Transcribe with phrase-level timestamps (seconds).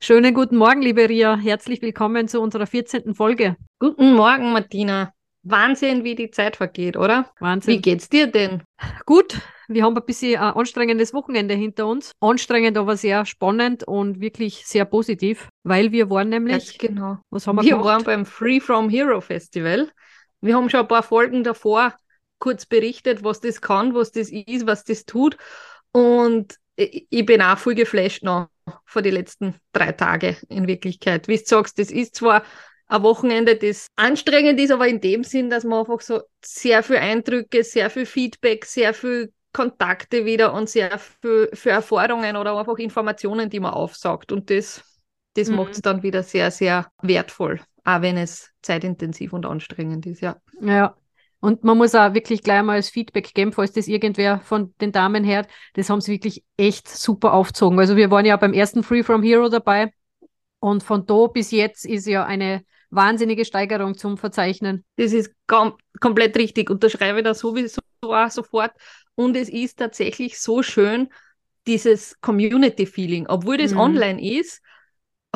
[0.00, 1.36] Schönen guten Morgen, liebe Ria.
[1.36, 3.14] Herzlich willkommen zu unserer 14.
[3.14, 3.56] Folge.
[3.80, 5.12] Guten Morgen, Martina.
[5.42, 7.32] Wahnsinn, wie die Zeit vergeht, oder?
[7.40, 7.74] Wahnsinn.
[7.74, 8.62] Wie geht's dir denn?
[9.06, 12.12] Gut, wir haben ein bisschen ein anstrengendes Wochenende hinter uns.
[12.20, 16.78] Anstrengend, aber sehr spannend und wirklich sehr positiv, weil wir waren nämlich.
[16.80, 17.18] Ja, genau.
[17.30, 17.86] Was haben wir, Wir gemacht?
[17.86, 19.90] waren beim Free From Hero Festival.
[20.40, 21.94] Wir haben schon ein paar Folgen davor
[22.38, 25.36] kurz berichtet, was das kann, was das ist, was das tut.
[25.90, 26.56] Und
[27.10, 28.48] ich bin auch voll geflasht noch
[28.86, 31.28] vor die letzten drei Tage in Wirklichkeit.
[31.28, 32.42] Wie du sagst, das ist zwar
[32.86, 36.96] ein Wochenende, das anstrengend ist, aber in dem Sinn, dass man einfach so sehr viel
[36.96, 42.76] Eindrücke, sehr viel Feedback, sehr viel Kontakte wieder und sehr viel für Erfahrungen oder einfach
[42.78, 44.32] Informationen, die man aufsaugt.
[44.32, 44.82] Und das,
[45.34, 45.56] das Mhm.
[45.56, 50.36] macht es dann wieder sehr, sehr wertvoll, auch wenn es zeitintensiv und anstrengend ist, ja.
[50.60, 50.94] Ja.
[51.40, 54.90] Und man muss auch wirklich gleich mal als Feedback geben, falls das irgendwer von den
[54.90, 55.46] Damen hört.
[55.74, 57.78] Das haben sie wirklich echt super aufgezogen.
[57.78, 59.92] Also wir waren ja beim ersten Free From Hero dabei.
[60.60, 64.84] Und von da bis jetzt ist ja eine wahnsinnige Steigerung zum Verzeichnen.
[64.96, 66.70] Das ist kom komplett richtig.
[66.70, 68.72] Unterschreibe da sowieso auch sofort.
[69.14, 71.08] Und es ist tatsächlich so schön,
[71.66, 73.26] dieses Community-Feeling.
[73.28, 73.78] Obwohl das Mhm.
[73.78, 74.60] online ist,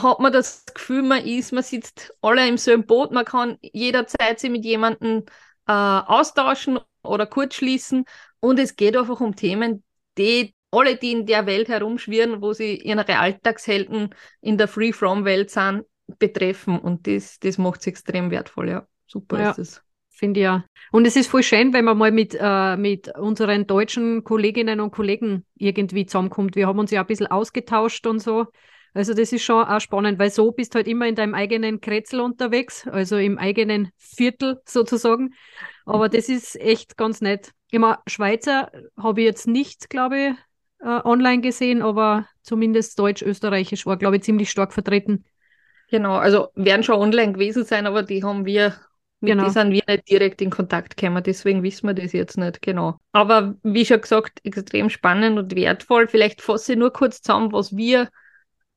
[0.01, 4.41] hat man das Gefühl, man ist, man sitzt alle im selben Boot, man kann jederzeit
[4.41, 5.25] sich mit jemandem
[5.67, 8.05] äh, austauschen oder kurzschließen.
[8.41, 9.83] Und es geht einfach um Themen,
[10.19, 15.85] die alle, die in der Welt herumschwirren, wo sie ihre Alltagshelden in der Free-From-Welt sind,
[16.19, 16.79] betreffen.
[16.79, 18.87] Und das, das macht es extrem wertvoll, ja.
[19.07, 19.51] Super Ja.
[19.51, 19.83] ist es.
[20.11, 20.65] Finde ich ja.
[20.93, 24.93] Und es ist voll schön, wenn man mal mit, äh, mit unseren deutschen Kolleginnen und
[24.93, 26.55] Kollegen irgendwie zusammenkommt.
[26.55, 28.47] Wir haben uns ja ein bisschen ausgetauscht und so.
[28.95, 32.21] Also das ist schon auch spannend, weil so bist halt immer in deinem eigenen Kretzel
[32.21, 35.35] unterwegs, also im eigenen Viertel sozusagen.
[35.87, 37.53] Aber das ist echt ganz nett.
[37.71, 43.97] Immer Schweizer habe ich jetzt nicht, glaube ich, äh, online gesehen, aber zumindest Deutsch-Österreichisch war,
[43.97, 45.25] glaube ich, ziemlich stark vertreten.
[45.91, 48.75] Genau, also werden schon online gewesen sein, aber die haben wir,
[49.21, 49.45] mit Genau.
[49.45, 52.99] die sind wir nicht direkt in Kontakt gekommen, deswegen wissen wir das jetzt nicht genau.
[53.13, 56.09] Aber wie schon gesagt, extrem spannend und wertvoll.
[56.09, 58.09] Vielleicht fasse ich nur kurz zusammen, was wir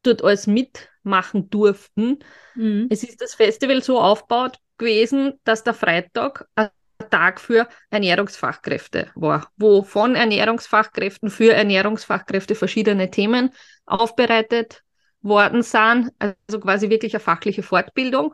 [0.06, 2.20] dort alles mitmachen durften.
[2.56, 2.88] Mhm.
[2.90, 6.70] Es ist das Festival so aufgebaut gewesen, dass der Freitag ein
[7.10, 13.52] Tag für Ernährungsfachkräfte war, wo von Ernährungsfachkräften für Ernährungsfachkräfte verschiedene Themen
[13.86, 14.84] aufbereitet
[15.22, 18.34] worden sind, also quasi wirklich eine fachliche Fortbildung.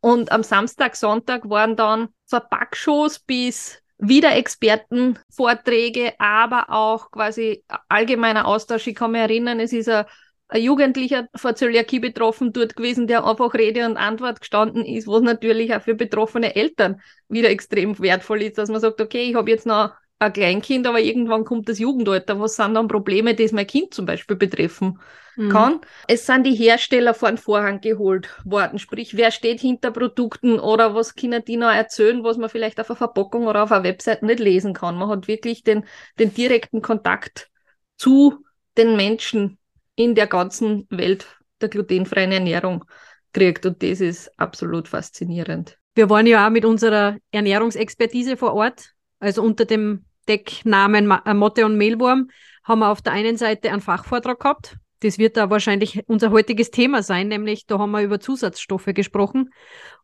[0.00, 8.46] Und am Samstag, Sonntag waren dann von Backshows bis wieder Expertenvorträge, aber auch quasi allgemeiner
[8.46, 8.86] Austausch.
[8.86, 10.06] Ich kann mich erinnern, es ist ein,
[10.50, 15.22] ein Jugendlicher vor Zöliakie betroffen dort gewesen, der einfach Rede und Antwort gestanden ist, was
[15.22, 19.50] natürlich auch für betroffene Eltern wieder extrem wertvoll ist, dass man sagt, okay, ich habe
[19.50, 22.38] jetzt noch ein Kleinkind, aber irgendwann kommt das Jugendalter.
[22.40, 24.98] Was sind dann Probleme, die es mein Kind zum Beispiel betreffen?
[25.36, 25.48] Mhm.
[25.48, 25.80] kann.
[26.08, 28.78] Es sind die Hersteller vor den Vorhang geholt worden.
[28.78, 32.90] Sprich, wer steht hinter Produkten oder was können die noch erzählen, was man vielleicht auf
[32.90, 34.96] einer Verpackung oder auf einer Website nicht lesen kann.
[34.96, 35.84] Man hat wirklich den,
[36.18, 37.48] den direkten Kontakt
[37.96, 38.44] zu
[38.76, 39.59] den Menschen
[39.96, 41.26] in der ganzen Welt
[41.60, 42.84] der glutenfreien Ernährung
[43.32, 43.66] kriegt.
[43.66, 45.76] Und das ist absolut faszinierend.
[45.94, 51.66] Wir waren ja auch mit unserer Ernährungsexpertise vor Ort, also unter dem Decknamen äh, Motte
[51.66, 52.30] und Mehlwurm,
[52.62, 54.76] haben wir auf der einen Seite einen Fachvortrag gehabt.
[55.00, 59.50] Das wird da wahrscheinlich unser heutiges Thema sein, nämlich da haben wir über Zusatzstoffe gesprochen.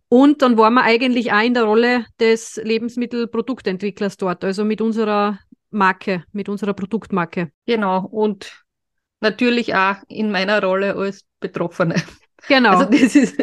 [0.09, 5.39] Und dann waren wir eigentlich auch in der Rolle des Lebensmittelproduktentwicklers dort, also mit unserer
[5.71, 7.51] Marke, mit unserer Produktmarke.
[7.67, 8.07] Genau.
[8.07, 8.66] Und
[9.27, 11.97] natürlich auch in meiner Rolle als Betroffene.
[12.49, 12.71] Genau.
[12.77, 13.39] Also das ist,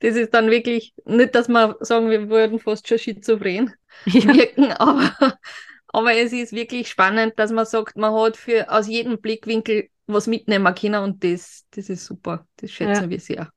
[0.00, 3.72] das ist dann wirklich, nicht, dass wir sagen, wir würden fast schon schizophren
[4.06, 4.24] ja.
[4.32, 5.38] wirken, aber,
[5.88, 10.26] aber es ist wirklich spannend, dass man sagt, man hat für aus jedem Blickwinkel was
[10.26, 12.46] mitnehmen können und das, das ist super.
[12.56, 13.10] Das schätzen Ja.
[13.10, 13.50] wir sehr.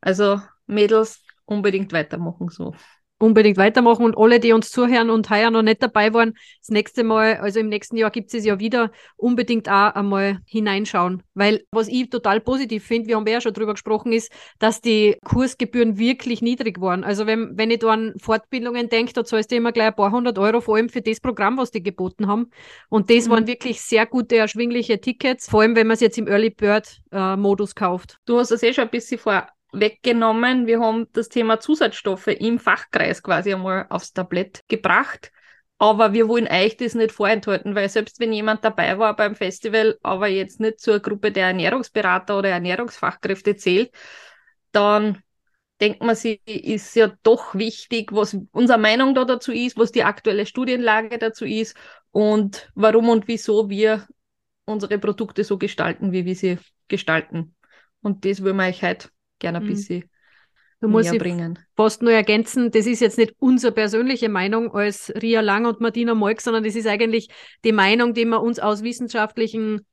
[0.00, 2.74] Also Mädels unbedingt weitermachen so.
[3.18, 7.04] Unbedingt weitermachen und alle, die uns zuhören und heuer noch nicht dabei waren, das nächste
[7.04, 11.22] Mal, also im nächsten Jahr gibt es ja wieder, unbedingt auch einmal hineinschauen.
[11.34, 15.16] Weil was ich total positiv finde, wir haben ja schon drüber gesprochen, ist, dass die
[15.24, 17.04] Kursgebühren wirklich niedrig waren.
[17.04, 20.10] Also wenn, wenn ich da an Fortbildungen denke, da zahlst du immer gleich ein paar
[20.10, 22.50] hundert Euro, vor allem für das Programm, was die geboten haben.
[22.88, 23.30] Und das Mhm.
[23.30, 27.00] waren wirklich sehr gute, erschwingliche Tickets, vor allem wenn man es jetzt im Early Bird
[27.12, 28.18] äh, Modus kauft.
[28.26, 29.46] Du hast es eh schon ein bisschen vor
[29.78, 30.66] weggenommen.
[30.66, 35.32] Wir haben das Thema Zusatzstoffe im Fachkreis quasi einmal aufs Tablett gebracht.
[35.78, 39.98] Aber wir wollen euch das nicht vorenthalten, weil selbst wenn jemand dabei war beim Festival,
[40.02, 43.90] aber jetzt nicht zur Gruppe der Ernährungsberater oder Ernährungsfachkräfte zählt,
[44.72, 45.22] dann
[45.80, 50.04] denkt man sich, ist ja doch wichtig, was unsere Meinung da dazu ist, was die
[50.04, 51.76] aktuelle Studienlage dazu ist
[52.12, 54.06] und warum und wieso wir
[54.64, 57.54] unsere Produkte so gestalten, wie wir sie gestalten.
[58.00, 59.08] Und das wollen wir euch heute
[59.44, 59.68] gerne ein mhm.
[59.68, 60.04] bisschen
[60.80, 61.58] Du musst ich bringen.
[61.76, 66.14] fast nur ergänzen, das ist jetzt nicht unsere persönliche Meinung als Ria Lang und Martina
[66.14, 67.28] Molk, sondern das ist eigentlich
[67.64, 69.86] die Meinung, die wir uns aus wissenschaftlichen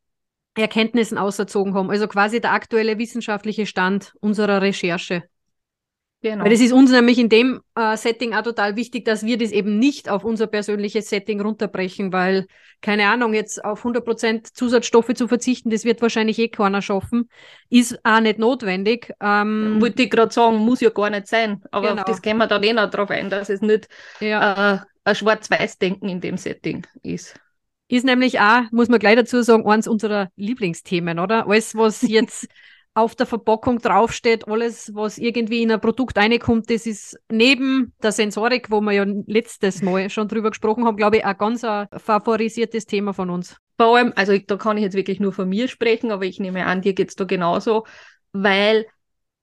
[0.57, 1.89] Erkenntnissen auserzogen haben.
[1.89, 5.23] Also quasi der aktuelle wissenschaftliche Stand unserer Recherche.
[6.23, 6.43] Genau.
[6.43, 9.51] Weil das ist uns nämlich in dem äh, Setting auch total wichtig, dass wir das
[9.51, 12.45] eben nicht auf unser persönliches Setting runterbrechen, weil,
[12.79, 17.27] keine Ahnung, jetzt auf 100% Zusatzstoffe zu verzichten, das wird wahrscheinlich eh keiner schaffen,
[17.71, 19.11] ist auch nicht notwendig.
[19.19, 22.01] Ähm, Wollte ich gerade sagen, muss ja gar nicht sein, aber genau.
[22.03, 23.87] auf das gehen wir dann eh noch drauf ein, dass es nicht
[24.19, 24.75] ja.
[24.75, 27.33] äh, ein Schwarz-Weiß-Denken in dem Setting ist.
[27.87, 31.47] Ist nämlich auch, muss man gleich dazu sagen, eins unserer Lieblingsthemen, oder?
[31.47, 32.47] Alles, was jetzt
[32.93, 38.11] auf der Verpackung draufsteht, alles, was irgendwie in ein Produkt reinkommt, das ist neben der
[38.11, 41.87] Sensorik, wo wir ja letztes Mal schon drüber gesprochen haben, glaube ich, ein ganz ein
[41.95, 43.55] favorisiertes Thema von uns.
[43.77, 46.65] Vor allem, also da kann ich jetzt wirklich nur von mir sprechen, aber ich nehme
[46.65, 47.85] an, dir geht es da genauso,
[48.33, 48.85] weil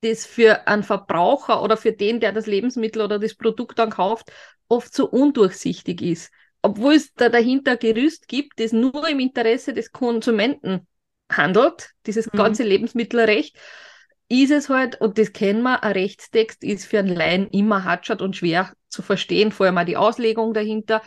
[0.02, 4.30] das für einen Verbraucher oder für den, der das Lebensmittel oder das Produkt dann kauft,
[4.68, 6.30] oft so undurchsichtig ist.
[6.60, 10.86] Obwohl es da dahinter Gerüst gibt, das nur im Interesse des Konsumenten
[11.30, 12.38] handelt, dieses mhm.
[12.38, 13.56] ganze Lebensmittelrecht,
[14.28, 18.20] ist es halt, und das kennen wir, ein Rechtstext ist für einen Laien immer hatschert
[18.20, 21.02] und schwer zu verstehen, vor allem auch die Auslegung dahinter.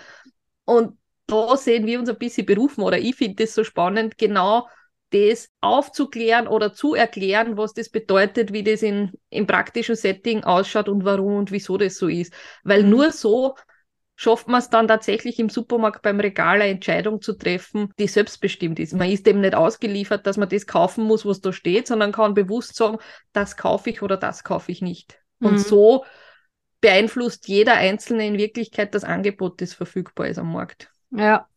[0.66, 0.98] Und
[1.28, 4.68] da sehen wir uns ein bisschen berufen, oder ich finde das so spannend, genau
[5.12, 10.88] das aufzuklären oder zu erklären, was das bedeutet, wie das in, im praktischen Setting ausschaut
[10.90, 12.34] und warum und wieso das so ist.
[12.64, 12.90] Weil mhm.
[12.90, 13.56] nur so
[14.22, 18.80] schafft man es dann tatsächlich im Supermarkt beim Regal eine Entscheidung zu treffen, die selbstbestimmt
[18.80, 18.94] ist.
[18.94, 22.36] Man ist dem nicht ausgeliefert, dass man das kaufen muss, was da steht, sondern kann
[22.36, 23.00] bewusst sagen,
[23.34, 25.20] das kaufe ich oder das kaufe ich nicht.
[25.40, 25.48] Mhm.
[25.48, 26.06] Und so
[26.82, 30.92] beeinflusst jeder Einzelne in Wirklichkeit das Angebot, das verfügbar ist am Markt.
[31.10, 31.48] Ja,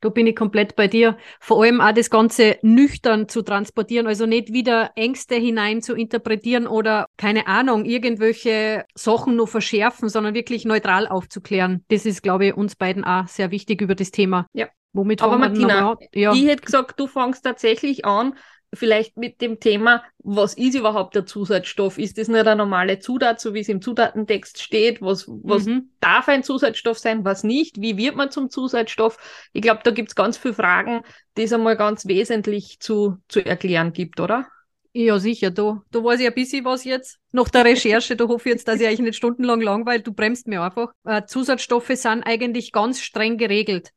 [0.00, 1.16] da bin ich komplett bei dir.
[1.40, 6.66] Vor allem auch das Ganze nüchtern zu transportieren, also nicht wieder Ängste hinein zu interpretieren
[6.66, 11.84] oder keine Ahnung, irgendwelche Sachen nur verschärfen, sondern wirklich neutral aufzuklären.
[11.88, 14.46] Das ist, glaube ich, uns beiden auch sehr wichtig über das Thema.
[14.52, 14.68] Ja.
[14.94, 16.32] Womit Aber Martina, ja.
[16.32, 18.34] ich hätte gesagt, du fängst tatsächlich an,
[18.74, 21.98] vielleicht mit dem Thema, was ist überhaupt der Zusatzstoff?
[21.98, 25.00] Ist das nicht eine normale Zutat, so wie es im Zutatentext steht?
[25.00, 25.90] Was, was mhm.
[26.00, 27.80] darf ein Zusatzstoff sein, was nicht?
[27.80, 29.18] Wie wird man zum Zusatzstoff?
[29.52, 31.02] Ich glaube, da gibt es ganz viele Fragen,
[31.36, 34.46] die es einmal ganz wesentlich zu, zu erklären gibt, oder?
[34.92, 35.50] Ja, sicher.
[35.50, 37.18] Da, da weiß ich ein bisschen was jetzt.
[37.30, 40.06] Nach der Recherche, da hoffe ich jetzt, dass ich euch nicht stundenlang langweilt.
[40.06, 40.92] Du bremst mir einfach.
[41.04, 43.92] Äh, Zusatzstoffe sind eigentlich ganz streng geregelt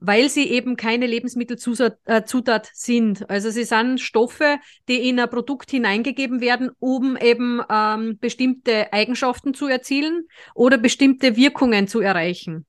[0.00, 3.28] weil sie eben keine Lebensmittelzutat äh, sind.
[3.28, 4.58] Also sie sind Stoffe,
[4.88, 11.36] die in ein Produkt hineingegeben werden, um eben ähm, bestimmte Eigenschaften zu erzielen oder bestimmte
[11.36, 12.66] Wirkungen zu erreichen.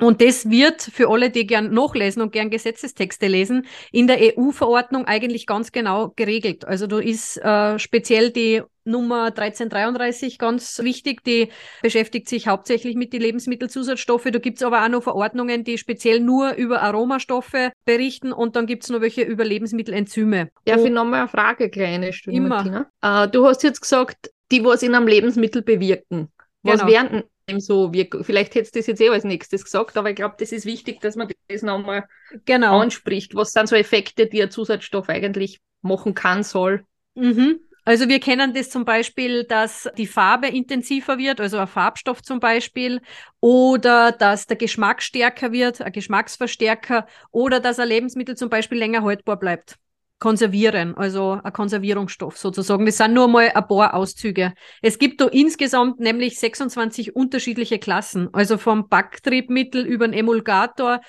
[0.00, 5.04] Und das wird für alle, die gern nachlesen und gern Gesetzestexte lesen, in der EU-Verordnung
[5.04, 6.64] eigentlich ganz genau geregelt.
[6.64, 11.48] Also da ist äh, speziell die Nummer 1333 ganz wichtig, die
[11.82, 14.24] beschäftigt sich hauptsächlich mit den Lebensmittelzusatzstoffe.
[14.24, 18.88] Da gibt's aber auch noch Verordnungen, die speziell nur über Aromastoffe berichten und dann gibt's
[18.88, 20.50] noch welche über Lebensmittelenzyme.
[20.66, 22.64] Ja, ich nochmal eine Frage, kleine Stunde, Immer.
[22.64, 22.90] Martina.
[23.02, 26.28] Äh, du hast jetzt gesagt, die was in einem Lebensmittel bewirken.
[26.62, 26.92] Was genau.
[26.92, 27.22] wären
[27.58, 28.14] so wirkt.
[28.24, 31.00] Vielleicht hättest du das jetzt eh als nächstes gesagt, aber ich glaube, das ist wichtig,
[31.00, 32.06] dass man das nochmal
[32.44, 32.78] genau.
[32.78, 33.34] anspricht.
[33.34, 36.84] Was sind so Effekte, die ein Zusatzstoff eigentlich machen kann, soll?
[37.14, 37.58] Mhm.
[37.84, 42.38] Also wir kennen das zum Beispiel, dass die Farbe intensiver wird, also ein Farbstoff zum
[42.38, 43.00] Beispiel,
[43.40, 49.02] oder dass der Geschmack stärker wird, ein Geschmacksverstärker, oder dass ein Lebensmittel zum Beispiel länger
[49.02, 49.76] haltbar bleibt
[50.20, 52.86] konservieren, also ein Konservierungsstoff sozusagen.
[52.86, 54.52] Das sind nur mal ein paar Auszüge.
[54.82, 61.00] Es gibt da insgesamt nämlich 26 unterschiedliche Klassen, also vom Backtriebmittel über den Emulgator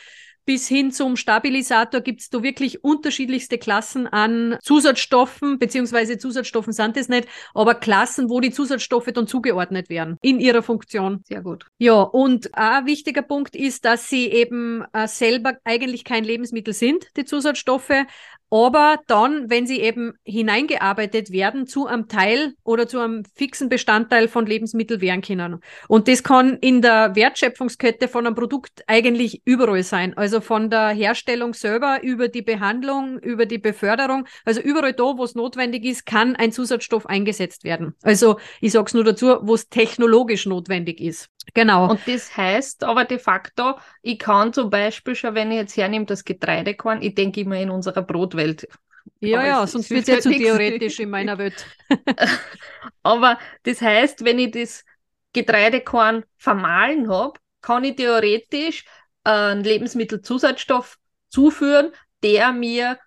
[0.46, 6.98] bis hin zum Stabilisator gibt es da wirklich unterschiedlichste Klassen an Zusatzstoffen, beziehungsweise Zusatzstoffen sind
[6.98, 11.22] es nicht, aber Klassen, wo die Zusatzstoffe dann zugeordnet werden in ihrer Funktion.
[11.26, 11.68] Sehr gut.
[11.78, 17.06] Ja, und ein wichtiger Punkt ist, dass sie eben äh, selber eigentlich kein Lebensmittel sind,
[17.18, 17.94] die Zusatzstoffe,
[18.52, 24.28] aber dann, wenn sie eben hineingearbeitet werden, zu einem Teil oder zu einem fixen Bestandteil
[24.28, 25.62] von Lebensmitteln werden können.
[25.88, 30.16] Und das kann in der Wertschöpfungskette von einem Produkt eigentlich überall sein.
[30.18, 34.28] Also von der Herstellung selber über die Behandlung, über die Beförderung.
[34.44, 37.96] Also überall da, wo es notwendig ist, kann ein Zusatzstoff eingesetzt werden.
[38.04, 41.30] Also ich sage es nur dazu, wo es technologisch notwendig ist.
[41.54, 41.90] Genau.
[41.90, 46.06] Und das heißt aber de facto, ich kann zum Beispiel schon, wenn ich jetzt hernehme,
[46.06, 48.68] das Getreidekorn, ich denke immer in unserer Brotwelt.
[49.20, 51.66] Ja, aber ja, sonst wird es ja zu theoretisch in meiner Welt.
[53.04, 54.86] aber das heißt, wenn ich das
[55.34, 58.86] Getreidekorn vermahlen habe, kann ich theoretisch
[59.24, 60.98] einen Lebensmittelzusatzstoff
[61.30, 61.92] zuführen,
[62.24, 63.00] der mir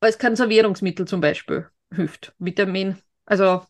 [0.00, 2.32] als Konservierungsmittel zum Beispiel hilft.
[2.38, 3.64] Vitamin, also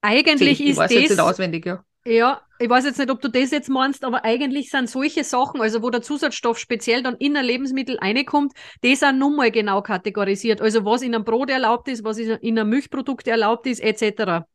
[0.00, 1.84] eigentlich ist das auswendig, ja.
[2.04, 5.60] Ja, ich weiß jetzt nicht, ob du das jetzt meinst, aber eigentlich sind solche Sachen,
[5.60, 8.52] also wo der Zusatzstoff speziell dann in ein Lebensmittel reinkommt,
[8.82, 10.62] die sind nun mal genau kategorisiert.
[10.62, 14.46] Also was in einem Brot erlaubt ist, was in einem Milchprodukt erlaubt ist, etc.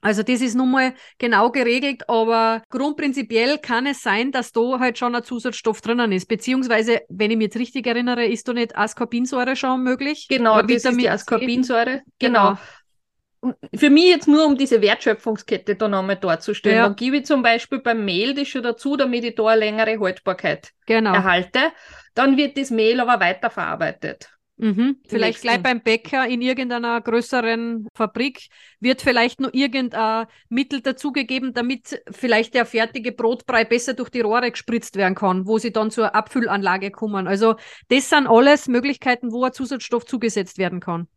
[0.00, 4.98] Also das ist nun mal genau geregelt, aber grundprinzipiell kann es sein, dass da halt
[4.98, 6.26] schon ein Zusatzstoff drinnen ist.
[6.26, 10.26] Beziehungsweise, wenn ich mich jetzt richtig erinnere, ist da nicht Ascorbinsäure schon möglich?
[10.28, 12.02] Genau, das ist die Ascorbinsäure.
[12.18, 12.50] Genau.
[12.50, 12.58] genau
[13.74, 16.84] für mich jetzt nur, um diese Wertschöpfungskette da nochmal darzustellen, ja.
[16.84, 19.98] dann gebe ich zum Beispiel beim Mehl das schon dazu, damit ich da eine längere
[19.98, 21.12] Haltbarkeit genau.
[21.12, 21.72] erhalte.
[22.14, 24.30] Dann wird das Mehl aber weiterverarbeitet.
[24.56, 24.98] Mhm.
[25.08, 28.46] Vielleicht gleich beim Bäcker in irgendeiner größeren Fabrik
[28.78, 34.52] wird vielleicht nur irgendein Mittel dazugegeben, damit vielleicht der fertige Brotbrei besser durch die Rohre
[34.52, 37.26] gespritzt werden kann, wo sie dann zur Abfüllanlage kommen.
[37.26, 37.56] Also
[37.88, 41.08] das sind alles Möglichkeiten, wo ein Zusatzstoff zugesetzt werden kann.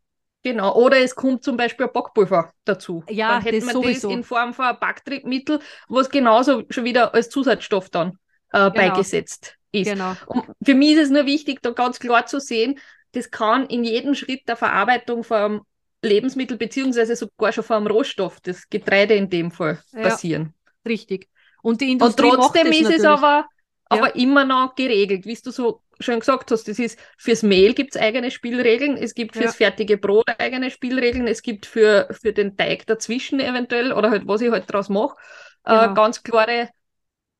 [0.44, 3.02] Genau, oder es kommt zum Beispiel ein Backpulver dazu.
[3.08, 4.08] Ja, dann hätte man sowieso.
[4.08, 8.18] das in Form von einem Backtriebmittel, was genauso schon wieder als Zusatzstoff dann
[8.52, 8.70] äh, genau.
[8.70, 9.90] beigesetzt ist.
[9.90, 10.14] Genau.
[10.26, 12.78] Und für mich ist es nur wichtig, da ganz klar zu sehen,
[13.12, 15.62] das kann in jedem Schritt der Verarbeitung vom
[16.02, 20.54] Lebensmittel beziehungsweise sogar schon vom Rohstoff, das Getreide in dem Fall, ja, passieren.
[20.86, 21.28] Richtig.
[21.62, 23.46] Und die Industrie Und trotzdem ist es aber,
[23.88, 27.94] aber immer noch geregelt, wie du so schon gesagt hast, das ist fürs Mehl gibt
[27.94, 32.56] es eigene Spielregeln, es gibt fürs fertige Brot eigene Spielregeln, es gibt für, für den
[32.56, 35.16] Teig dazwischen eventuell oder halt, was ich halt daraus mache,
[35.64, 35.92] äh, genau.
[35.92, 36.68] äh, ganz klare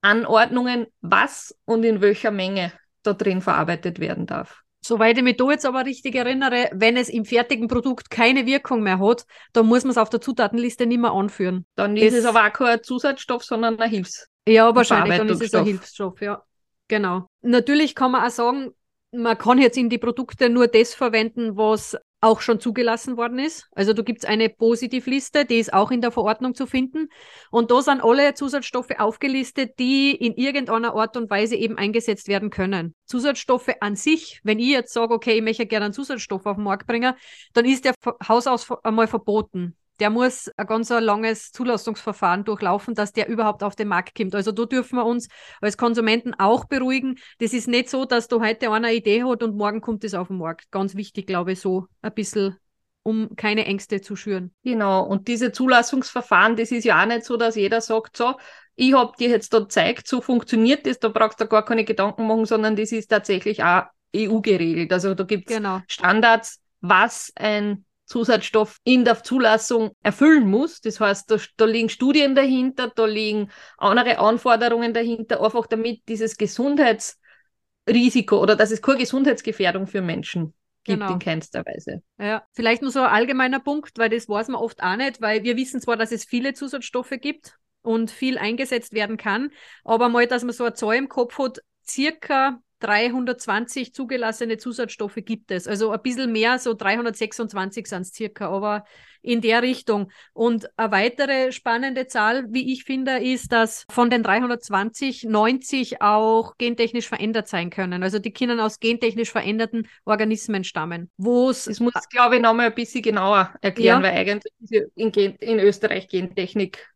[0.00, 4.62] Anordnungen, was und in welcher Menge da drin verarbeitet werden darf.
[4.81, 8.83] Soweit ich mich da jetzt aber richtig erinnere, wenn es im fertigen Produkt keine Wirkung
[8.83, 11.67] mehr hat, dann muss man es auf der Zutatenliste nicht mehr anführen.
[11.75, 14.28] Dann ist es, es aber auch kein Zusatzstoff, sondern ein Hilfs.
[14.49, 16.43] Ja, wahrscheinlich, dann ist es ein Hilfsstoff, ja.
[16.88, 17.26] Genau.
[17.43, 18.71] Natürlich kann man auch sagen,
[19.12, 23.69] man kann jetzt in die Produkte nur das verwenden, was auch schon zugelassen worden ist.
[23.73, 27.09] Also da gibt es eine Positivliste, die ist auch in der Verordnung zu finden.
[27.50, 32.50] Und da sind alle Zusatzstoffe aufgelistet, die in irgendeiner Art und Weise eben eingesetzt werden
[32.50, 32.95] können.
[33.07, 36.64] Zusatzstoffe an sich, wenn ich jetzt sage, okay, ich möchte gerne einen Zusatzstoff auf den
[36.64, 37.14] Markt bringen,
[37.52, 37.95] dann ist der
[38.26, 43.88] Hausaus einmal verboten der muss ein ganz langes Zulassungsverfahren durchlaufen, dass der überhaupt auf den
[43.88, 44.35] Markt kommt.
[44.35, 45.28] Also da dürfen wir uns
[45.61, 47.19] als Konsumenten auch beruhigen.
[47.38, 50.28] Das ist nicht so, dass du heute eine Idee hat und morgen kommt es auf
[50.28, 50.71] den Markt.
[50.71, 52.57] Ganz wichtig, glaube ich, so ein bisschen
[53.02, 54.52] um keine Ängste zu schüren.
[54.62, 58.35] Genau, und diese Zulassungsverfahren, das ist ja auch nicht so, dass jeder sagt, so,
[58.76, 62.26] ich habe dir jetzt da gezeigt, so funktioniert das, da brauchst du gar keine Gedanken
[62.26, 64.93] machen, sondern das ist tatsächlich auch EU geregelt.
[64.93, 65.81] Also da gibt es genau.
[65.88, 70.81] Standards, was ein Zusatzstoff in der Zulassung erfüllen muss.
[70.81, 76.37] Das heißt, da, da, liegen Studien dahinter, da liegen andere Anforderungen dahinter, einfach damit dieses
[76.37, 81.12] Gesundheitsrisiko oder dass es keine Gesundheitsgefährdung für Menschen gibt genau.
[81.12, 82.03] in keinster Weise.
[82.19, 85.45] Ja, vielleicht nur so ein allgemeiner Punkt, weil das weiß man oft auch nicht, weil
[85.45, 89.50] wir wissen zwar, dass es viele Zusatzstoffe gibt und viel eingesetzt werden kann,
[89.85, 95.50] aber mal, dass man so eine Zahl im Kopf hat, circa 320 zugelassene Zusatzstoffe gibt
[95.50, 95.66] es.
[95.66, 98.85] Also ein bisschen mehr, so 326 sind es circa, aber
[99.23, 100.11] in der Richtung.
[100.32, 106.56] Und eine weitere spannende Zahl, wie ich finde, ist, dass von den 320 90 auch
[106.56, 108.02] gentechnisch verändert sein können.
[108.02, 111.11] Also die können aus gentechnisch veränderten Organismen stammen.
[111.16, 111.64] Wo es.
[111.64, 114.08] Das muss, glaube ich, nochmal ein bisschen genauer erklären, ja.
[114.08, 116.88] weil eigentlich ist in, in Österreich Gentechnik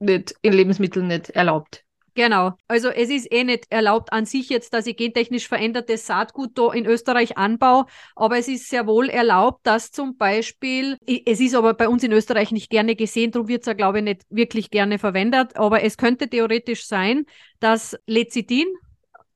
[0.00, 1.84] nicht in Lebensmitteln nicht erlaubt.
[2.14, 2.52] Genau.
[2.66, 6.72] Also es ist eh nicht erlaubt an sich jetzt, dass ich gentechnisch verändertes Saatgut da
[6.72, 7.86] in Österreich anbaue,
[8.16, 12.12] aber es ist sehr wohl erlaubt, dass zum Beispiel, es ist aber bei uns in
[12.12, 15.82] Österreich nicht gerne gesehen, darum wird es ja, glaube ich, nicht wirklich gerne verwendet, aber
[15.82, 17.24] es könnte theoretisch sein,
[17.60, 18.66] dass Lecithin,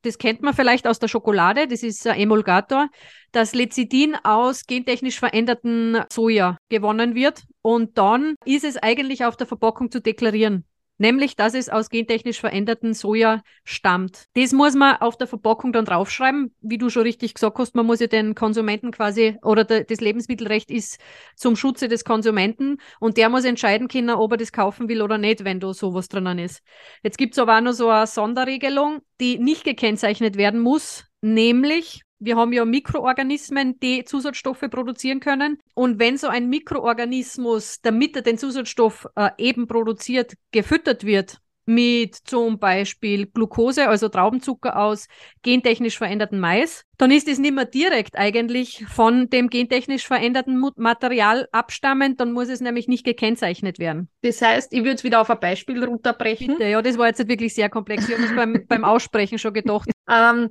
[0.01, 2.89] das kennt man vielleicht aus der Schokolade, das ist ein Emulgator,
[3.31, 9.47] dass Lecithin aus gentechnisch veränderten Soja gewonnen wird und dann ist es eigentlich auf der
[9.47, 10.65] Verpackung zu deklarieren
[10.97, 14.25] nämlich dass es aus gentechnisch veränderten Soja stammt.
[14.35, 16.53] Das muss man auf der Verpackung dann draufschreiben.
[16.61, 20.71] Wie du schon richtig gesagt hast, man muss ja den Konsumenten quasi, oder das Lebensmittelrecht
[20.71, 20.99] ist
[21.35, 25.17] zum Schutze des Konsumenten und der muss entscheiden können, ob er das kaufen will oder
[25.17, 26.61] nicht, wenn da sowas drinnen ist.
[27.01, 32.03] Jetzt gibt es aber auch noch so eine Sonderregelung, die nicht gekennzeichnet werden muss, nämlich
[32.23, 35.59] wir haben ja Mikroorganismen, die Zusatzstoffe produzieren können.
[35.73, 42.15] Und wenn so ein Mikroorganismus, damit er den Zusatzstoff äh, eben produziert, gefüttert wird mit
[42.15, 45.07] zum Beispiel Glucose, also Traubenzucker aus
[45.43, 51.47] gentechnisch veränderten Mais, dann ist es nicht mehr direkt eigentlich von dem gentechnisch veränderten Material
[51.51, 54.09] abstammend, dann muss es nämlich nicht gekennzeichnet werden.
[54.21, 56.57] Das heißt, ich würde es wieder auf ein Beispiel runterbrechen.
[56.57, 58.09] Bitte, ja, das war jetzt wirklich sehr komplex.
[58.09, 59.89] Ich habe es beim, beim Aussprechen schon gedacht.
[60.05, 60.49] Ähm,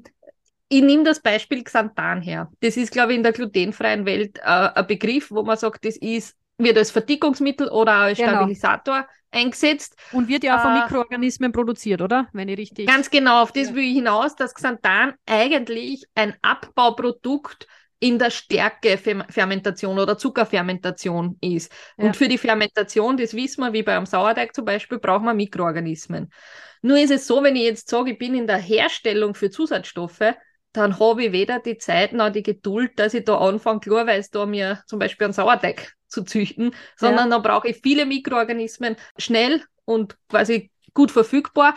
[0.72, 2.50] ich nehme das Beispiel Xanthan her.
[2.60, 5.98] Das ist, glaube ich, in der glutenfreien Welt äh, ein Begriff, wo man sagt, das
[5.98, 8.30] ist, wird als Verdickungsmittel oder als genau.
[8.30, 9.98] Stabilisator eingesetzt.
[10.12, 12.26] Und wird ja auch von äh, Mikroorganismen produziert, oder?
[12.32, 12.86] Wenn ich richtig.
[12.86, 13.74] Ganz genau, auf das ja.
[13.74, 17.66] will ich hinaus, dass Xanthan eigentlich ein Abbauprodukt
[18.00, 21.70] in der Stärkefermentation oder Zuckerfermentation ist.
[21.98, 22.06] Ja.
[22.06, 26.32] Und für die Fermentation, das wissen wir, wie beim Sauerteig zum Beispiel, brauchen wir Mikroorganismen.
[26.80, 30.34] Nur ist es so, wenn ich jetzt sage, ich bin in der Herstellung für Zusatzstoffe,
[30.72, 34.46] dann habe ich weder die Zeit noch die Geduld, dass ich da anfange, klarweise da
[34.46, 37.36] mir zum Beispiel einen Sauerteig zu züchten, sondern ja.
[37.36, 41.74] dann brauche ich viele Mikroorganismen schnell und quasi gut verfügbar.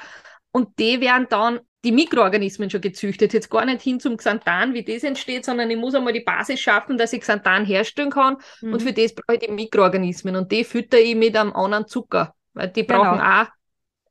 [0.52, 3.34] Und die werden dann die Mikroorganismen schon gezüchtet.
[3.34, 6.60] Jetzt gar nicht hin zum Xanthan, wie das entsteht, sondern ich muss einmal die Basis
[6.60, 8.38] schaffen, dass ich Xanthan herstellen kann.
[8.62, 8.74] Mhm.
[8.74, 10.36] Und für das brauche ich die Mikroorganismen.
[10.36, 13.04] Und die fütter ich mit einem anderen Zucker, weil die genau.
[13.04, 13.48] brauchen auch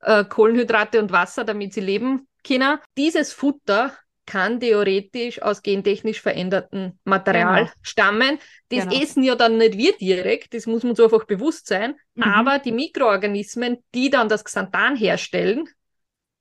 [0.02, 2.78] äh, Kohlenhydrate und Wasser, damit sie leben können.
[2.96, 3.92] Dieses Futter
[4.26, 7.72] kann theoretisch aus gentechnisch verändertem Material genau.
[7.82, 8.38] stammen.
[8.70, 9.02] Das genau.
[9.02, 11.96] essen ja dann nicht wir direkt, das muss man uns einfach bewusst sein.
[12.14, 12.22] Mhm.
[12.22, 15.68] Aber die Mikroorganismen, die dann das Xanthan herstellen,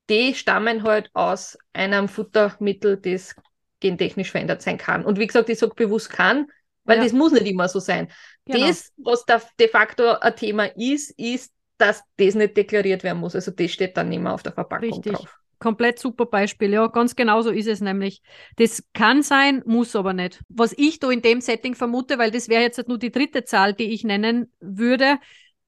[0.10, 3.36] die stammen halt aus einem Futtermittel, das
[3.80, 5.04] gentechnisch verändert sein kann.
[5.04, 6.48] Und wie gesagt, ich sage bewusst kann,
[6.86, 7.04] weil ja.
[7.04, 8.10] das muss nicht immer so sein.
[8.46, 8.68] Genau.
[8.68, 13.36] Das, was da de facto ein Thema ist, ist, dass das nicht deklariert werden muss.
[13.36, 15.13] Also das steht dann nicht mehr auf der Verpackung Richtig.
[15.13, 16.74] drauf komplett super Beispiel.
[16.74, 18.22] Ja, ganz genau so ist es nämlich.
[18.58, 20.43] Das kann sein, muss aber nicht.
[20.50, 23.46] Was ich da in dem Setting vermute, weil das wäre jetzt halt nur die dritte
[23.46, 25.20] Zahl, die ich nennen würde.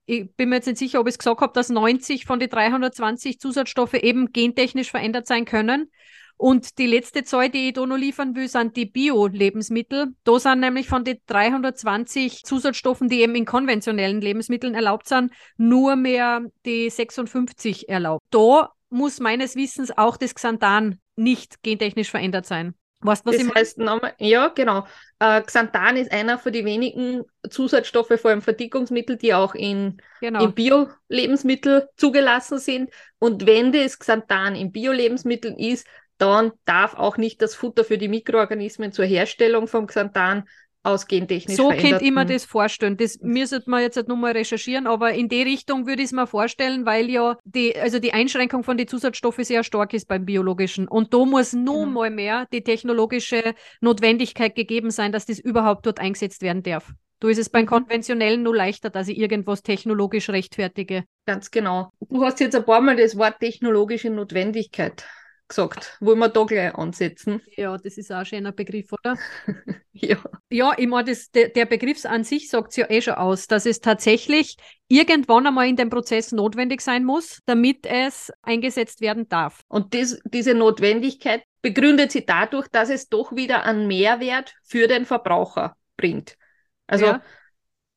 [0.05, 2.49] Ich bin mir jetzt nicht sicher, ob ich es gesagt habe, dass 90 von den
[2.49, 5.89] 320 Zusatzstoffe eben gentechnisch verändert sein können.
[6.37, 10.13] Und die letzte Zahl, die ich da noch liefern will, sind die Bio-Lebensmittel.
[10.25, 15.95] Da sind nämlich von den 320 Zusatzstoffen, die eben in konventionellen Lebensmitteln erlaubt sind, nur
[15.95, 18.25] mehr die 56 erlaubt.
[18.31, 22.75] Da muss meines Wissens auch das Xanthan nicht gentechnisch verändert sein.
[23.01, 24.85] Weißt, was das heißt, nochmal, ja, genau.
[25.19, 30.43] Äh, Xanthan ist einer von den wenigen Zusatzstoffe, vor allem Verdickungsmittel, die auch in, genau.
[30.43, 32.89] in Bio-Lebensmittel zugelassen sind.
[33.19, 35.85] Und wenn das Xanthan in Bio-Lebensmitteln ist,
[36.17, 40.47] dann darf auch nicht das Futter für die Mikroorganismen zur Herstellung vom Xanthan
[40.85, 42.97] aus gentechnisch So könnte ich mir das vorstellen.
[42.97, 46.27] Das müsste man jetzt halt nochmal recherchieren, aber in die Richtung würde ich es mir
[46.27, 50.87] vorstellen, weil ja die, also die Einschränkung von den Zusatzstoffen sehr stark ist beim biologischen.
[50.87, 52.01] Und da muss nun genau.
[52.01, 56.93] mal mehr die technologische Notwendigkeit gegeben sein, dass das überhaupt dort eingesetzt werden darf.
[57.19, 57.69] Da ist es beim mhm.
[57.69, 61.05] konventionellen nur leichter, dass ich irgendwas technologisch rechtfertige.
[61.25, 61.89] Ganz genau.
[61.99, 65.05] Du hast jetzt ein paar Mal das Wort technologische Notwendigkeit
[65.47, 65.97] gesagt.
[65.99, 67.41] Wollen wir da gleich ansetzen?
[67.57, 69.17] Ja, das ist auch ein schöner Begriff, oder?
[69.93, 70.17] ja.
[70.49, 73.65] Ja, ich meine, der, der Begriff an sich sagt es ja eh schon aus, dass
[73.65, 79.61] es tatsächlich irgendwann einmal in dem Prozess notwendig sein muss, damit es eingesetzt werden darf.
[79.67, 85.05] Und das, diese Notwendigkeit begründet sie dadurch, dass es doch wieder einen Mehrwert für den
[85.05, 86.35] Verbraucher bringt.
[86.87, 87.23] Also ja.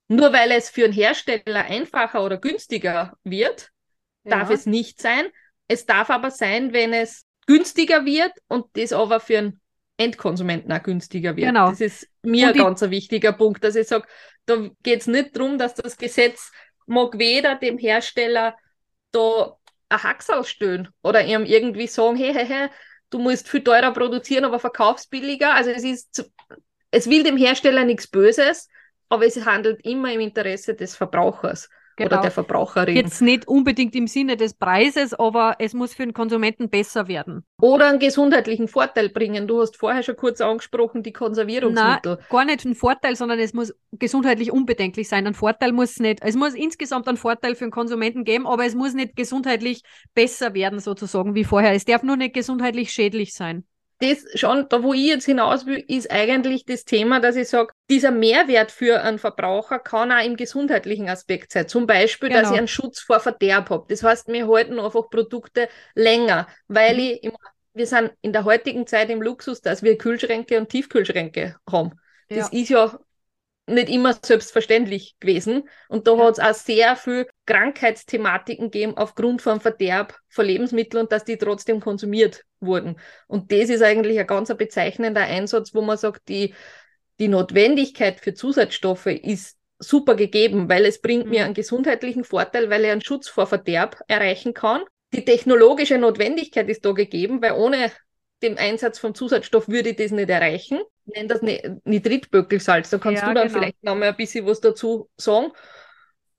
[0.08, 3.70] nur weil es für einen Hersteller einfacher oder günstiger wird,
[4.24, 4.54] darf ja.
[4.54, 5.26] es nicht sein.
[5.66, 9.60] Es darf aber sein, wenn es günstiger wird und das aber für einen
[9.96, 11.48] Endkonsumenten auch günstiger wird.
[11.48, 11.70] Genau.
[11.70, 14.06] Das ist mir ein ganz ein wichtiger Punkt, dass ich sage,
[14.44, 16.52] da geht es nicht darum, dass das Gesetz
[16.86, 18.54] mag weder dem Hersteller
[19.12, 19.56] da
[19.88, 22.68] ein Haxal stellen oder ihm irgendwie sagen, hey, hey, hey,
[23.10, 25.54] du musst viel teurer produzieren, aber verkaufst billiger.
[25.54, 26.30] Also es ist,
[26.90, 28.68] es will dem Hersteller nichts Böses,
[29.08, 32.12] aber es handelt immer im Interesse des Verbrauchers genau.
[32.12, 32.96] oder der Verbraucherin.
[32.96, 37.44] Jetzt nicht unbedingt im Sinne des Preises, aber es muss für den Konsumenten besser werden.
[37.60, 39.46] Oder einen gesundheitlichen Vorteil bringen.
[39.46, 42.14] Du hast vorher schon kurz angesprochen, die Konservierungsmittel.
[42.16, 45.26] Nein, gar nicht ein Vorteil, sondern es muss gesundheitlich unbedenklich sein.
[45.26, 46.20] Ein Vorteil muss es nicht.
[46.22, 49.82] Es muss insgesamt einen Vorteil für den Konsumenten geben, aber es muss nicht gesundheitlich
[50.14, 51.72] besser werden, sozusagen, wie vorher.
[51.72, 53.64] Es darf nur nicht gesundheitlich schädlich sein.
[54.00, 57.72] Das schon, da wo ich jetzt hinaus will, ist eigentlich das Thema, dass ich sage,
[57.90, 61.66] dieser Mehrwert für einen Verbraucher kann auch im gesundheitlichen Aspekt sein.
[61.66, 62.42] Zum Beispiel, genau.
[62.42, 63.86] dass ich einen Schutz vor Verderb habe.
[63.88, 67.00] Das heißt, wir halten einfach Produkte länger, weil mhm.
[67.00, 67.32] ich, im,
[67.74, 71.92] wir sind in der heutigen Zeit im Luxus, dass wir Kühlschränke und Tiefkühlschränke haben.
[72.28, 72.60] Das ja.
[72.60, 72.98] ist ja
[73.68, 75.68] nicht immer selbstverständlich gewesen.
[75.88, 76.24] Und da ja.
[76.24, 81.36] hat es auch sehr viel Krankheitsthematiken gegeben aufgrund von Verderb von Lebensmitteln und dass die
[81.36, 82.98] trotzdem konsumiert wurden.
[83.26, 86.54] Und das ist eigentlich ein ganz bezeichnender Einsatz, wo man sagt, die,
[87.18, 91.30] die Notwendigkeit für Zusatzstoffe ist super gegeben, weil es bringt mhm.
[91.30, 94.82] mir einen gesundheitlichen Vorteil, weil er einen Schutz vor Verderb erreichen kann.
[95.12, 97.90] Die technologische Notwendigkeit ist da gegeben, weil ohne
[98.42, 100.80] dem Einsatz von Zusatzstoff würde ich das nicht erreichen.
[101.08, 101.42] Ich nenne das
[101.84, 102.90] Nitritböckelsalz.
[102.90, 103.58] Da kannst ja, du dann genau.
[103.58, 105.52] vielleicht noch mal ein bisschen was dazu sagen.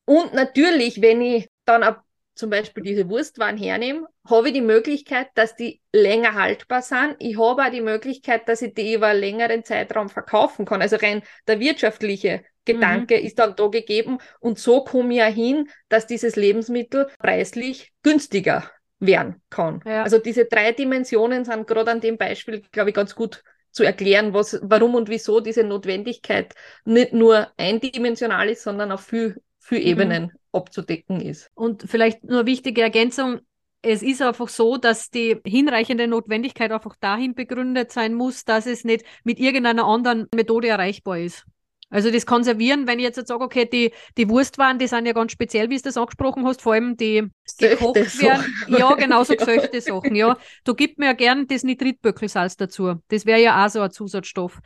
[0.06, 2.04] Und natürlich, wenn ich dann ab,
[2.36, 7.16] zum Beispiel diese Wurstwaren hernehme, habe ich die Möglichkeit, dass die länger haltbar sind.
[7.20, 10.82] Ich habe auch die Möglichkeit, dass ich die über einen längeren Zeitraum verkaufen kann.
[10.82, 13.26] Also rein der wirtschaftliche Gedanke mhm.
[13.26, 14.20] ist dann da gegeben.
[14.40, 19.82] Und so komme ich ja hin, dass dieses Lebensmittel preislich günstiger werden kann.
[19.86, 20.04] Ja.
[20.04, 24.34] Also diese drei Dimensionen sind gerade an dem Beispiel, glaube ich, ganz gut zu erklären,
[24.34, 26.54] was, warum und wieso diese Notwendigkeit
[26.86, 29.86] nicht nur eindimensional ist, sondern auf viel, viel mhm.
[29.88, 31.52] Ebenen abzudecken ist.
[31.54, 33.40] Und vielleicht nur wichtige Ergänzung.
[33.82, 38.84] Es ist einfach so, dass die hinreichende Notwendigkeit einfach dahin begründet sein muss, dass es
[38.84, 41.46] nicht mit irgendeiner anderen Methode erreichbar ist.
[41.90, 45.14] Also das Konservieren, wenn ich jetzt, jetzt sage, okay, die, die Wurstwaren, die sind ja
[45.14, 48.54] ganz speziell, wie du das angesprochen hast, vor allem die gekocht werden.
[48.68, 50.38] Ja, genau so gesöchte Sachen, ja.
[50.64, 52.96] Du gibst mir ja gern das Nitritböckelsalz dazu.
[53.08, 54.60] Das wäre ja auch so ein Zusatzstoff.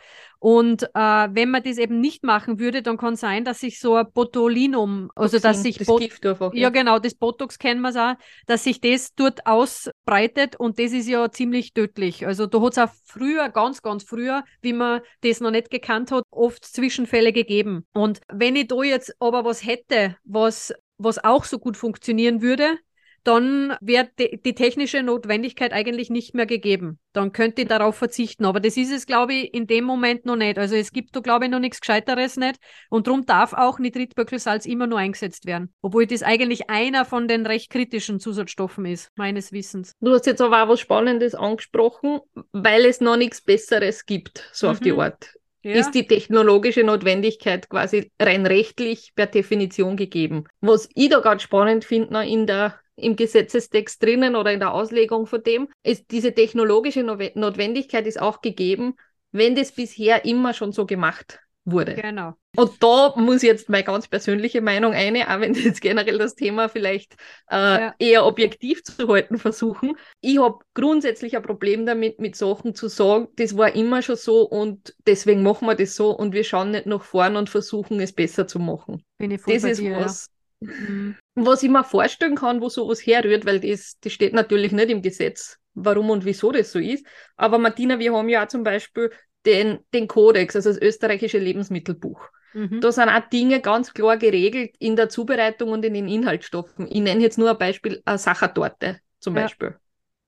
[0.43, 0.89] Und äh,
[1.31, 5.09] wenn man das eben nicht machen würde, dann kann sein, dass sich so ein Botulinum,
[5.15, 6.63] also Toxin, dass sich das Bot Gift einfach, ja.
[6.63, 11.07] ja genau, das Botox kennen wir auch, dass sich das dort ausbreitet und das ist
[11.07, 12.27] ja ziemlich tödlich.
[12.27, 16.11] Also da hat es auch früher, ganz, ganz früher, wie man das noch nicht gekannt
[16.11, 17.85] hat, oft Zwischenfälle gegeben.
[17.93, 22.77] Und wenn ich da jetzt aber was hätte, was was auch so gut funktionieren würde,
[23.23, 26.99] dann wäre die, die, technische Notwendigkeit eigentlich nicht mehr gegeben.
[27.13, 28.45] Dann könnte ich darauf verzichten.
[28.45, 30.57] Aber das ist es, glaube ich, in dem Moment noch nicht.
[30.57, 32.57] Also es gibt da, glaube ich, noch nichts Gescheiteres nicht.
[32.89, 35.73] Und darum darf auch Nitritböckelsalz immer nur eingesetzt werden.
[35.81, 39.93] Obwohl das eigentlich einer von den recht kritischen Zusatzstoffen ist, meines Wissens.
[40.01, 42.19] Du hast jetzt aber auch was Spannendes angesprochen,
[42.51, 44.71] weil es noch nichts Besseres gibt, so mhm.
[44.71, 44.99] auf die mhm.
[44.99, 45.33] Art.
[45.65, 45.75] Ja.
[45.75, 50.43] ist die technologische Notwendigkeit quasi rein rechtlich per Definition gegeben.
[50.59, 55.25] Was ich da ganz spannend finde in der im Gesetzestext drinnen oder in der Auslegung
[55.25, 58.95] von dem, ist diese technologische Notwendigkeit ist auch gegeben,
[59.31, 61.95] wenn das bisher immer schon so gemacht wurde.
[61.95, 62.33] Genau.
[62.55, 66.69] Und da muss jetzt meine ganz persönliche Meinung eine, auch wenn jetzt generell das Thema
[66.69, 67.15] vielleicht
[67.49, 67.95] äh, ja.
[67.97, 69.95] eher objektiv zu halten versuchen.
[70.21, 74.41] Ich habe grundsätzlich ein Problem damit, mit Sachen zu sagen, das war immer schon so
[74.41, 78.13] und deswegen machen wir das so und wir schauen nicht nach vorn und versuchen es
[78.13, 79.03] besser zu machen.
[79.17, 80.29] Bin ich voll das ist dir, was,
[80.65, 81.15] Mhm.
[81.35, 85.01] Was ich mir vorstellen kann, wo sowas herrührt, weil das, das steht natürlich nicht im
[85.01, 87.05] Gesetz, warum und wieso das so ist.
[87.35, 89.11] Aber Martina, wir haben ja auch zum Beispiel
[89.45, 92.29] den, den Kodex, also das österreichische Lebensmittelbuch.
[92.53, 92.81] Mhm.
[92.81, 96.87] Da sind auch Dinge ganz klar geregelt in der Zubereitung und in den Inhaltsstoffen.
[96.87, 99.43] Ich nenne jetzt nur ein Beispiel, eine Sachertorte zum ja.
[99.43, 99.75] Beispiel.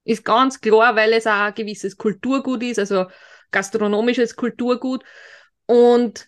[0.04, 3.06] Ist ganz klar, weil es auch ein gewisses Kulturgut ist, also
[3.52, 5.04] gastronomisches Kulturgut.
[5.66, 6.28] Und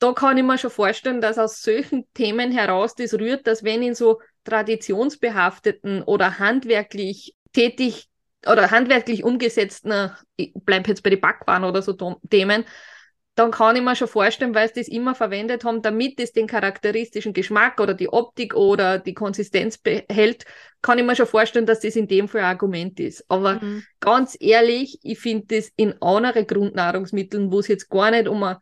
[0.00, 3.82] da kann ich mir schon vorstellen, dass aus solchen Themen heraus das rührt, dass wenn
[3.82, 8.08] in so traditionsbehafteten oder handwerklich tätig
[8.46, 11.92] oder handwerklich umgesetzten, ich bleib jetzt bei den Backwaren oder so
[12.30, 12.64] Themen,
[13.34, 16.46] dann kann ich mir schon vorstellen, weil sie das immer verwendet haben, damit es den
[16.46, 20.44] charakteristischen Geschmack oder die Optik oder die Konsistenz behält,
[20.82, 23.24] kann ich mir schon vorstellen, dass das in dem Fall ein Argument ist.
[23.28, 23.84] Aber mhm.
[24.00, 28.56] ganz ehrlich, ich finde das in anderen Grundnahrungsmitteln, wo es jetzt gar nicht um ein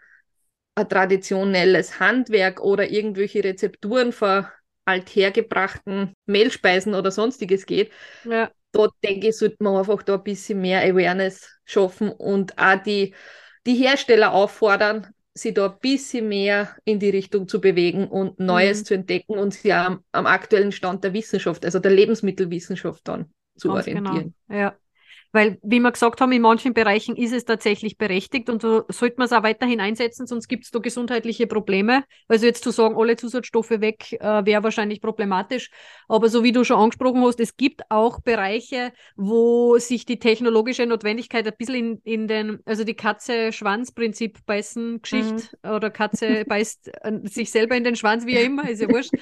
[0.78, 4.46] ein traditionelles Handwerk oder irgendwelche Rezepturen von
[4.84, 7.90] althergebrachten Mehlspeisen oder sonstiges geht,
[8.24, 8.50] ja.
[8.72, 13.14] da denke ich, sollte man einfach da ein bisschen mehr Awareness schaffen und auch die,
[13.66, 18.80] die Hersteller auffordern, sie da ein bisschen mehr in die Richtung zu bewegen und Neues
[18.80, 18.84] mhm.
[18.84, 23.68] zu entdecken und sie am, am, aktuellen Stand der Wissenschaft, also der Lebensmittelwissenschaft dann zu
[23.68, 24.10] Ganz genau.
[24.10, 24.34] orientieren.
[24.48, 24.60] Genau.
[24.60, 24.76] Ja.
[25.32, 29.16] Weil, wie wir gesagt haben, in manchen Bereichen ist es tatsächlich berechtigt und so sollte
[29.18, 32.04] man es auch weiterhin einsetzen, sonst gibt es da gesundheitliche Probleme.
[32.28, 35.70] Also jetzt zu sagen, alle Zusatzstoffe weg, äh, wäre wahrscheinlich problematisch.
[36.08, 40.86] Aber so wie du schon angesprochen hast, es gibt auch Bereiche, wo sich die technologische
[40.86, 45.70] Notwendigkeit ein bisschen in, in den, also die Katze-Schwanz-Prinzip beißen Geschichte mhm.
[45.70, 49.12] oder Katze beißt äh, sich selber in den Schwanz, wie immer, ist ja wurscht.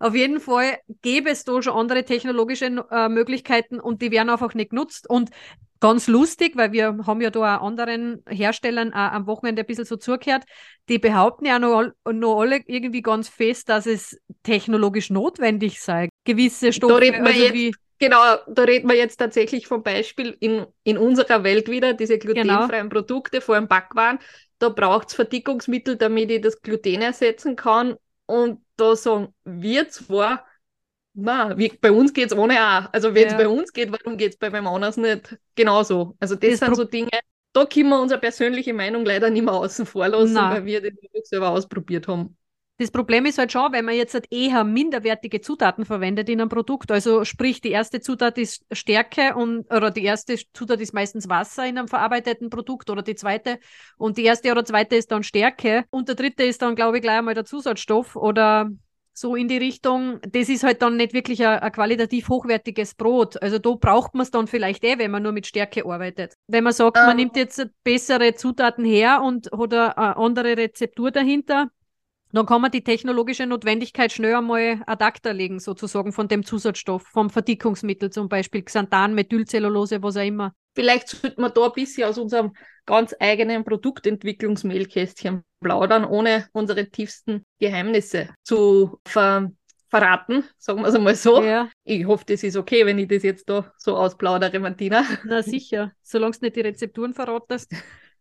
[0.00, 4.54] Auf jeden Fall gäbe es da schon andere technologische äh, Möglichkeiten und die werden einfach
[4.54, 5.08] nicht genutzt.
[5.08, 5.30] Und
[5.80, 9.96] ganz lustig, weil wir haben ja da auch anderen Herstellern am Wochenende ein bisschen so
[9.96, 10.44] zugehört,
[10.88, 16.72] die behaupten ja noch, noch alle irgendwie ganz fest, dass es technologisch notwendig sei, gewisse
[16.72, 16.94] Stoffe.
[16.94, 20.66] Da reden wir also jetzt, wie, genau, da reden wir jetzt tatsächlich vom Beispiel in,
[20.84, 23.00] in unserer Welt wieder, diese glutenfreien Genau.
[23.00, 24.20] Produkte vor dem Backwaren.
[24.60, 27.96] Da braucht es Verdickungsmittel, damit ich das Gluten ersetzen kann.
[28.26, 30.44] Und da sagen wir zwar,
[31.14, 32.92] na, bei uns geht es ohne auch.
[32.92, 33.38] Also wenn es Ja.
[33.38, 35.38] bei uns geht, warum geht es bei wem anders nicht?
[35.54, 36.16] Genauso.
[36.20, 37.10] Also das, Das sind so Dinge,
[37.52, 40.52] da können wir unsere persönliche Meinung leider nicht mehr außen vor lassen, Nein.
[40.54, 42.36] weil wir das selber ausprobiert haben.
[42.78, 46.48] Das Problem ist halt schon, wenn man jetzt halt eher minderwertige Zutaten verwendet in einem
[46.48, 51.28] Produkt, also sprich die erste Zutat ist Stärke und oder die erste Zutat ist meistens
[51.28, 53.60] Wasser in einem verarbeiteten Produkt oder die zweite
[53.98, 57.02] und die erste oder zweite ist dann Stärke und der dritte ist dann glaube ich
[57.02, 58.70] gleich einmal der Zusatzstoff oder
[59.14, 60.20] so in die Richtung.
[60.30, 63.40] Das ist halt dann nicht wirklich ein, ein qualitativ hochwertiges Brot.
[63.42, 66.34] Also da braucht man es dann vielleicht eh, wenn man nur mit Stärke arbeitet.
[66.46, 67.16] Wenn man sagt, man Ähm.
[67.16, 71.68] nimmt jetzt bessere Zutaten her und hat eine, eine andere Rezeptur dahinter,
[72.32, 77.02] dann kann man die technologische Notwendigkeit schnell einmal ad acta legen, sozusagen von dem Zusatzstoff,
[77.02, 80.54] vom Verdickungsmittel zum Beispiel, Xanthan, Methylcellulose, was auch immer.
[80.74, 82.54] Vielleicht sollte man da ein bisschen aus unserem
[82.86, 89.50] ganz eigenen Produktentwicklungsmehlkästchen plaudern, ohne unsere tiefsten Geheimnisse zu ver
[89.88, 91.42] verraten, sagen wir es einmal so.
[91.42, 95.04] Ja, Ich hoffe, das ist okay, wenn ich das jetzt da so ausplaudere, Martina.
[95.24, 97.74] na sicher, solange du nicht die Rezepturen verratest.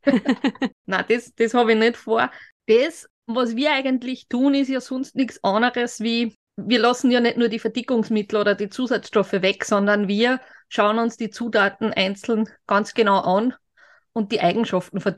[0.86, 2.30] Nein, das, das habe ich nicht vor.
[2.67, 7.38] Das, was wir eigentlich tun, ist ja sonst nichts anderes wie, wir lassen ja nicht
[7.38, 12.93] nur die Verdickungsmittel oder die Zusatzstoffe weg, sondern wir schauen uns die Zutaten einzeln ganz
[12.93, 13.54] genau an
[14.13, 15.15] und die Eigenschaften von.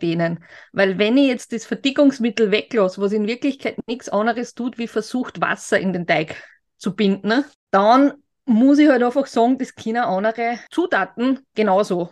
[0.71, 5.41] Weil wenn ich jetzt das Verdickungsmittel weglasse, was in Wirklichkeit nichts anderes tut, wie versucht,
[5.41, 6.35] Wasser in den Teig
[6.77, 8.13] zu binden, dann
[8.45, 12.09] muss ich halt einfach sagen, das können andere Zutaten genauso.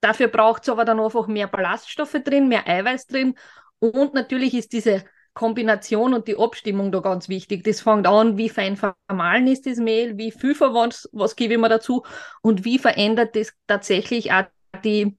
[0.00, 3.34] Dafür braucht es aber dann einfach mehr Ballaststoffe drin, mehr Eiweiß drin
[3.78, 7.62] und natürlich ist diese Kombination und die Abstimmung da ganz wichtig.
[7.64, 11.60] Das fängt an, wie fein vermahlen ist das Mehl, wie viel was, was gebe ich
[11.60, 12.04] mir dazu
[12.40, 14.44] und wie verändert das tatsächlich auch
[14.82, 15.16] die,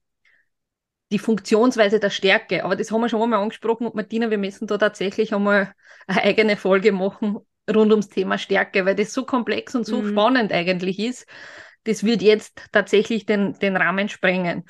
[1.12, 2.64] die Funktionsweise der Stärke.
[2.66, 5.74] Aber das haben wir schon einmal angesprochen und Martina, wir müssen da tatsächlich einmal
[6.08, 7.38] eine eigene Folge machen
[7.70, 10.08] rund ums Thema Stärke, weil das so komplex und so Mhm.
[10.10, 11.28] spannend eigentlich ist.
[11.84, 14.66] Das wird jetzt tatsächlich den, den Rahmen sprengen.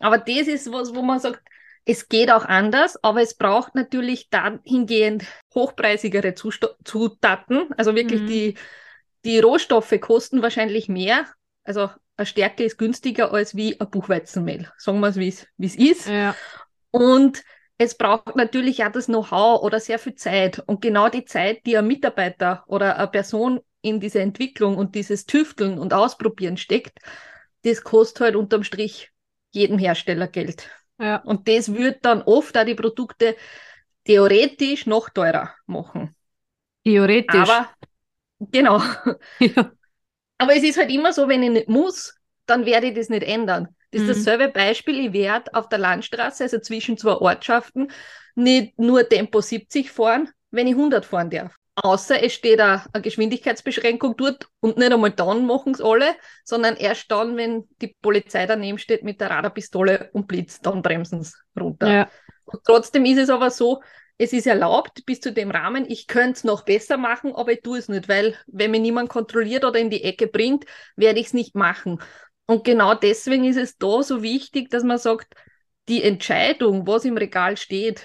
[0.00, 1.40] Aber das ist was, wo man sagt,
[1.84, 7.72] es geht auch anders, aber es braucht natürlich dahingehend hochpreisigere Zusto Zutaten.
[7.76, 8.26] Also wirklich Mhm.
[8.26, 8.56] die,
[9.24, 11.26] die Rohstoffe kosten wahrscheinlich mehr.
[11.64, 14.70] Also eine Stärke ist günstiger als wie ein Buchweizenmehl.
[14.78, 16.08] Sagen wir es, wie es ist.
[16.08, 16.34] Ja,
[16.90, 17.42] Und
[17.78, 20.62] es braucht natürlich auch das Know-how oder sehr viel Zeit.
[20.66, 25.26] Und genau die Zeit, die ein Mitarbeiter oder eine Person in diese Entwicklung und dieses
[25.26, 26.98] Tüfteln und Ausprobieren steckt,
[27.64, 29.10] das kostet halt unterm Strich
[29.52, 30.68] jedem Hersteller Geld.
[30.98, 31.16] ja.
[31.18, 33.36] Und das wird dann oft auch die Produkte
[34.04, 36.14] theoretisch noch teurer machen.
[36.84, 37.50] Theoretisch.
[37.50, 37.68] Aber
[38.40, 38.80] genau.
[39.40, 39.72] ja.
[40.38, 42.14] Aber es ist halt immer so, wenn ich nicht muss,
[42.46, 43.68] dann werde ich das nicht ändern.
[43.90, 44.08] Das ist Mhm.
[44.08, 47.90] dasselbe Beispiel, ich werde auf der Landstraße, also zwischen zwei Ortschaften,
[48.34, 51.54] nicht nur Tempo 70 fahren, wenn ich 100 fahren darf.
[51.76, 56.76] Außer es steht da eine Geschwindigkeitsbeschränkung dort und nicht einmal dann machen es alle, sondern
[56.76, 61.34] erst dann, wenn die Polizei daneben steht mit der Radarpistole und blitzt, dann bremsen sie
[61.58, 61.98] runter.
[61.98, 62.10] ja.
[62.46, 63.82] Und trotzdem ist es aber so,
[64.18, 67.62] es ist erlaubt bis zu dem Rahmen, ich könnte es noch besser machen, aber ich
[67.62, 70.64] tue es nicht, weil wenn mich niemand kontrolliert oder in die Ecke bringt,
[70.96, 72.00] werde ich es nicht machen.
[72.46, 75.34] Und genau deswegen ist es da so wichtig, dass man sagt,
[75.88, 78.02] die Entscheidung, was im Regal steht,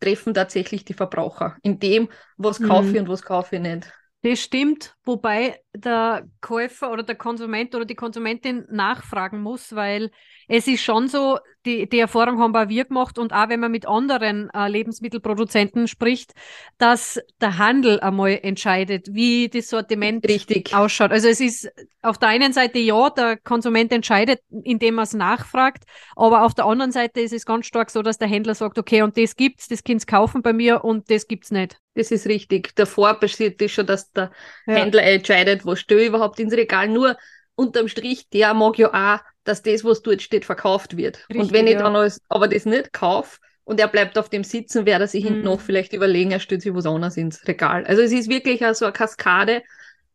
[0.00, 2.62] treffen tatsächlich die Verbraucher in dem, was Mhm.
[2.62, 3.92] kaufe ich und was kaufe ich nicht.
[4.22, 10.10] Das stimmt, wobei der Käufer oder der Konsument oder die Konsumentin nachfragen muss, weil
[10.48, 13.70] es ist schon so, die, die Erfahrung haben auch wir gemacht und auch wenn man
[13.70, 16.32] mit anderen äh, Lebensmittelproduzenten spricht,
[16.78, 20.74] dass der Handel einmal entscheidet, wie das Sortiment Richtig.
[20.74, 21.10] ausschaut.
[21.10, 21.70] Also es ist
[22.02, 25.84] auf der einen Seite ja, der Konsument entscheidet, indem er es nachfragt,
[26.16, 29.02] aber auf der anderen Seite ist es ganz stark so, dass der Händler sagt, okay,
[29.02, 31.78] und das gibt's, das könnt's kaufen bei mir und das gibt's nicht.
[31.94, 32.74] Das ist richtig.
[32.74, 34.32] Davor passiert das schon, dass der
[34.66, 34.74] Ja.
[34.74, 36.88] Händler entscheidet, was stelle ich überhaupt ins Regal.
[36.88, 37.16] Nur
[37.54, 41.24] unterm Strich, der mag ja auch, dass das, was dort steht, verkauft wird.
[41.28, 44.44] und Richtig, wenn ich dann alles, aber das nicht kaufe und er bleibt auf dem
[44.44, 45.44] sitzen, werde er sich hinten Mhm.
[45.44, 47.84] noch vielleicht überlegen, er stellt sich was anderes ins Regal.
[47.86, 49.62] Also es ist wirklich so eine Kaskade,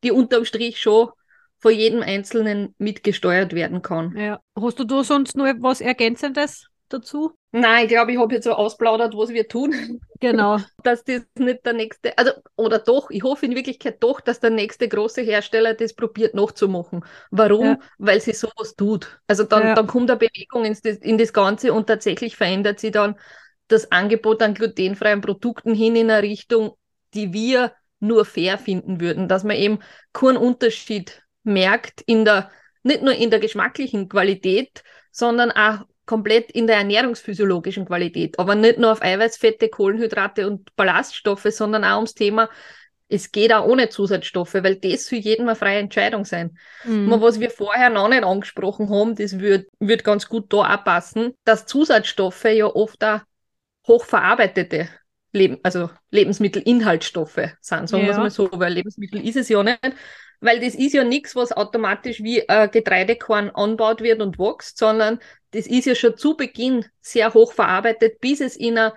[0.04, 1.10] die unterm Strich schon
[1.60, 4.16] von jedem Einzelnen mitgesteuert werden kann.
[4.18, 4.42] Ja.
[4.56, 6.69] Hast du da sonst noch was Ergänzendes?
[6.90, 7.34] Dazu?
[7.52, 10.00] Nein, ich glaube, ich habe jetzt so ausplaudert, was wir tun.
[10.20, 10.58] Genau.
[10.84, 14.50] dass das nicht der nächste, also, oder doch, ich hoffe in Wirklichkeit doch, dass der
[14.50, 17.04] nächste große Hersteller das probiert nachzumachen.
[17.32, 17.66] Warum?
[17.66, 17.80] Ja.
[17.98, 19.20] Weil sie sowas tut.
[19.28, 19.76] Also dann, ja.
[19.76, 23.16] dann kommt eine Bewegung ins, in das Ganze und tatsächlich verändert sich dann
[23.68, 26.74] das Angebot an glutenfreien Produkten hin in eine Richtung,
[27.14, 29.80] die wir nur fair finden würden, dass man eben
[30.14, 32.50] keinen Unterschied merkt in der,
[32.84, 38.40] nicht nur in der geschmacklichen Qualität, sondern auch komplett in der ernährungsphysiologischen Qualität.
[38.40, 42.50] Aber nicht nur auf Eiweißfette, Kohlenhydrate und Ballaststoffe, sondern auch ums Thema,
[43.10, 46.58] es geht auch ohne Zusatzstoffe, weil das für jeden eine freie Entscheidung sein.
[46.84, 47.12] Mhm.
[47.22, 51.36] was wir vorher noch nicht angesprochen haben, das wird, wird ganz gut da auch passen,
[51.44, 53.20] dass Zusatzstoffe ja oft auch
[53.88, 54.90] hochverarbeitete
[55.32, 58.08] Leben, also Lebensmittelinhaltsstoffe sind, sagen ja.
[58.08, 59.80] wir es mal so, weil Lebensmittel ist es ja nicht,
[60.42, 65.20] weil das ist ja nichts, was automatisch wie äh, Getreidekorn anbaut wird und wächst, sondern
[65.52, 68.92] das ist ja schon zu Beginn sehr hoch verarbeitet, bis es in ein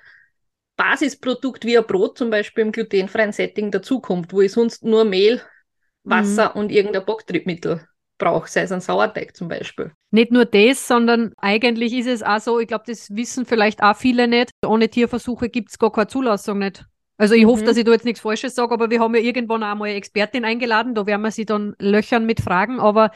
[0.77, 5.41] Basisprodukt wie ein Brot zum Beispiel im glutenfreien Setting dazukommt, wo ich sonst nur Mehl,
[6.05, 6.61] Wasser mhm.
[6.61, 7.87] und irgendein Backtriebmittel
[8.19, 9.93] brauche, sei es ein Sauerteig zum Beispiel.
[10.11, 13.97] Nicht nur das, sondern eigentlich ist es auch so, ich glaube, das wissen vielleicht auch
[13.97, 16.85] viele nicht, ohne Tierversuche gibt es gar keine Zulassung nicht.
[17.19, 17.67] Also ich hoffe, mhm.
[17.67, 19.95] dass ich da jetzt nichts Falsches sage, aber wir haben ja irgendwann auch mal eine
[19.95, 23.11] Expertin eingeladen, da werden wir sie dann löchern mit Fragen, aber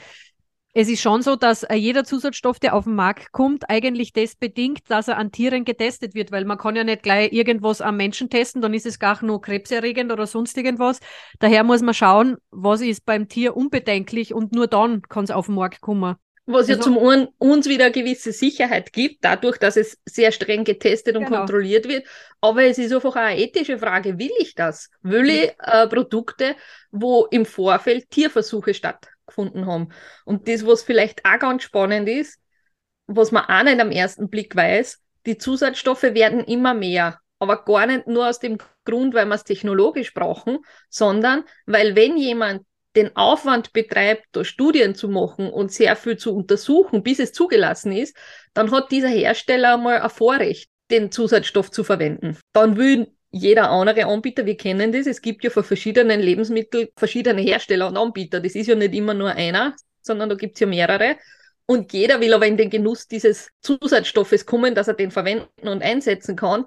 [0.78, 4.80] es ist schon so, dass jeder Zusatzstoff, der auf den Markt kommt, eigentlich das bedingt,
[4.88, 8.28] dass er an Tieren getestet wird, weil man kann ja nicht gleich irgendwas am Menschen
[8.28, 11.00] testen, dann ist es gar nur krebserregend oder sonst irgendwas.
[11.38, 15.46] Daher muss man schauen, was ist beim Tier unbedenklich und nur dann kann es auf
[15.46, 16.16] den Markt kommen.
[16.44, 20.30] Was ja also, zum einen uns wieder eine gewisse Sicherheit gibt, dadurch, dass es sehr
[20.30, 21.38] streng getestet und genau.
[21.38, 22.06] kontrolliert wird.
[22.42, 24.18] Aber es ist einfach auch eine ethische Frage.
[24.18, 24.90] Will ich das?
[25.00, 26.54] Will ich äh, Produkte,
[26.90, 28.74] wo im Vorfeld Tierversuche
[29.26, 29.88] stattgefunden haben?
[30.24, 32.40] Und das, was vielleicht auch ganz spannend ist,
[33.06, 37.20] was man auch nicht am ersten Blick weiß, die Zusatzstoffe werden immer mehr.
[37.38, 40.58] Aber gar nicht nur aus dem Grund, weil wir es technologisch brauchen,
[40.88, 42.62] sondern weil wenn jemand
[42.94, 47.92] den Aufwand betreibt, da Studien zu machen und sehr viel zu untersuchen, bis es zugelassen
[47.92, 48.16] ist,
[48.54, 52.38] dann hat dieser Hersteller mal ein Vorrecht, den Zusatzstoff zu verwenden.
[52.54, 57.40] Dann will jeder andere Anbieter, wir kennen das, es gibt ja für verschiedene Lebensmittel verschiedene
[57.40, 58.40] Hersteller und Anbieter.
[58.40, 61.16] Das ist ja nicht immer nur einer, sondern da gibt es ja mehrere.
[61.66, 65.82] Und jeder will aber in den Genuss dieses Zusatzstoffes kommen, dass er den verwenden und
[65.82, 66.66] einsetzen kann.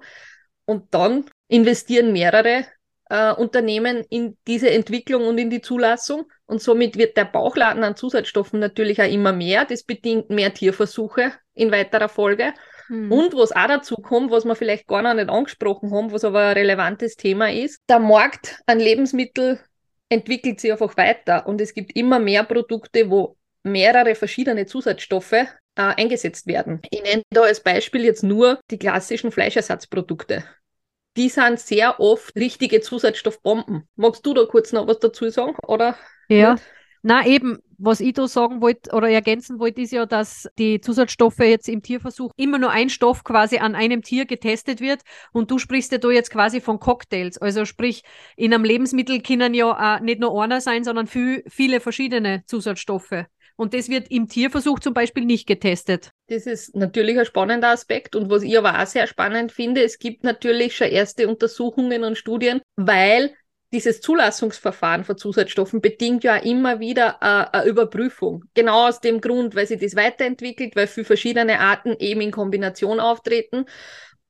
[0.66, 2.66] Und dann investieren mehrere
[3.08, 6.30] äh, Unternehmen in diese Entwicklung und in die Zulassung.
[6.44, 9.64] Und somit wird der Bauchladen an Zusatzstoffen natürlich auch immer mehr.
[9.64, 12.52] Das bedingt mehr Tierversuche in weiterer Folge.
[12.90, 13.10] Hm.
[13.10, 16.48] Und was auch dazu kommt, was wir vielleicht gar noch nicht angesprochen haben, was aber
[16.48, 19.58] ein relevantes Thema ist, der Markt an Lebensmitteln
[20.08, 25.46] entwickelt sich einfach weiter und es gibt immer mehr Produkte, wo mehrere verschiedene Zusatzstoffe äh,
[25.76, 26.82] eingesetzt werden.
[26.90, 30.44] Ich nenne da als Beispiel jetzt nur die klassischen Fleischersatzprodukte
[31.16, 33.88] die sind sehr oft richtige Zusatzstoffbomben.
[33.96, 35.56] Magst du da kurz noch was dazu sagen?
[35.66, 35.96] Oder?
[36.28, 36.56] Ja.
[37.02, 41.38] Na eben, was ich da sagen wollte oder ergänzen wollte, ist ja, dass die Zusatzstoffe
[41.38, 45.00] jetzt im Tierversuch immer nur ein Stoff quasi an einem Tier getestet wird
[45.32, 47.38] und du sprichst ja da jetzt quasi von Cocktails.
[47.38, 48.02] Also sprich,
[48.36, 53.24] in einem Lebensmittel können ja äh, nicht nur einer sein, sondern viel, viele verschiedene Zusatzstoffe.
[53.56, 56.12] Und das wird im Tierversuch zum Beispiel nicht getestet.
[56.28, 58.16] Das ist natürlich ein spannender Aspekt.
[58.16, 62.16] Und was ich aber auch sehr spannend finde, es gibt natürlich schon erste Untersuchungen und
[62.16, 63.34] Studien, weil
[63.72, 68.44] dieses Zulassungsverfahren von Zusatzstoffen bedingt ja immer wieder äh, eine Überprüfung.
[68.54, 72.98] Genau aus dem Grund, weil sich das weiterentwickelt, weil für verschiedene Arten eben in Kombination
[72.98, 73.66] auftreten.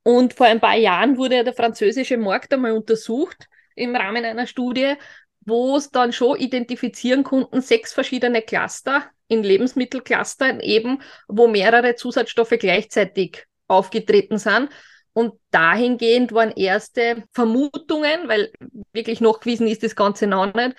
[0.02, 4.94] Und vor ein paar Jahren wurde der französische Markt einmal untersucht im Rahmen einer Studie,
[5.40, 12.56] wo es dann schon identifizieren konnten, sechs verschiedene Cluster in Lebensmittelclustern eben, wo mehrere Zusatzstoffe
[12.58, 14.68] gleichzeitig aufgetreten sind.
[15.12, 18.52] Und dahingehend waren erste Vermutungen, weil
[18.92, 20.76] wirklich nachgewiesen ist das Ganze noch nicht,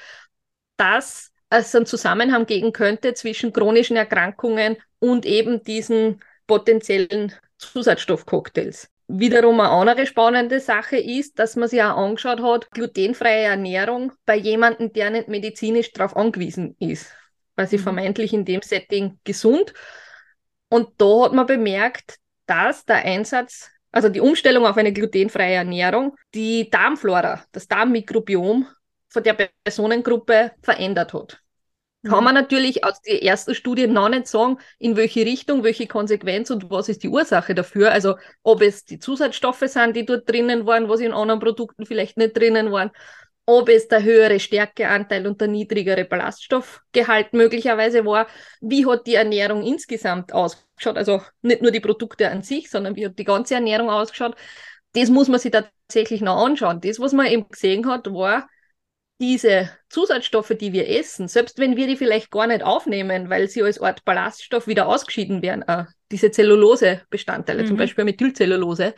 [0.77, 8.89] dass es einen Zusammenhang geben könnte zwischen chronischen Erkrankungen und eben diesen potenziellen Zusatzstoffcocktails.
[9.07, 14.37] Wiederum eine andere spannende Sache ist, dass man sich auch angeschaut hat, glutenfreie Ernährung bei
[14.37, 17.13] jemandem, der nicht medizinisch darauf angewiesen ist,
[17.57, 17.83] weil sie mhm.
[17.83, 19.73] vermeintlich in dem Setting gesund.
[20.69, 26.15] Und da hat man bemerkt, dass der Einsatz, also die Umstellung auf eine glutenfreie Ernährung,
[26.33, 28.67] die Darmflora, das Darmmikrobiom
[29.09, 31.41] von der Personengruppe verändert hat.
[32.03, 36.49] Kann man natürlich aus der ersten Studie noch nicht sagen, in welche Richtung, welche Konsequenz
[36.49, 37.91] und was ist die Ursache dafür.
[37.91, 42.17] Also ob es die Zusatzstoffe sind, die dort drinnen waren, was in anderen Produkten vielleicht
[42.17, 42.89] nicht drinnen waren.
[43.45, 48.27] Ob es der höhere Stärkeanteil und der niedrigere Ballaststoffgehalt möglicherweise war,
[48.61, 53.05] wie hat die Ernährung insgesamt ausgeschaut, also nicht nur die Produkte an sich, sondern wie
[53.05, 54.35] hat die ganze Ernährung ausgeschaut.
[54.93, 56.81] Das muss man sich tatsächlich noch anschauen.
[56.81, 58.47] Das, was man eben gesehen hat, war,
[59.21, 63.61] diese Zusatzstoffe, die wir essen, selbst wenn wir die vielleicht gar nicht aufnehmen, weil sie
[63.61, 67.67] als Art Ballaststoff wieder ausgeschieden werden, äh, diese Zellulose-Bestandteile, mhm.
[67.67, 68.95] zum Beispiel Methylcellulose,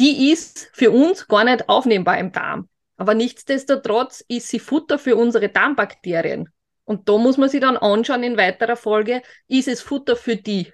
[0.00, 2.68] die ist für uns gar nicht aufnehmbar im Darm.
[2.96, 6.48] Aber nichtsdestotrotz ist sie Futter für unsere Darmbakterien.
[6.84, 10.72] Und da muss man sich dann anschauen in weiterer Folge, ist es Futter für die,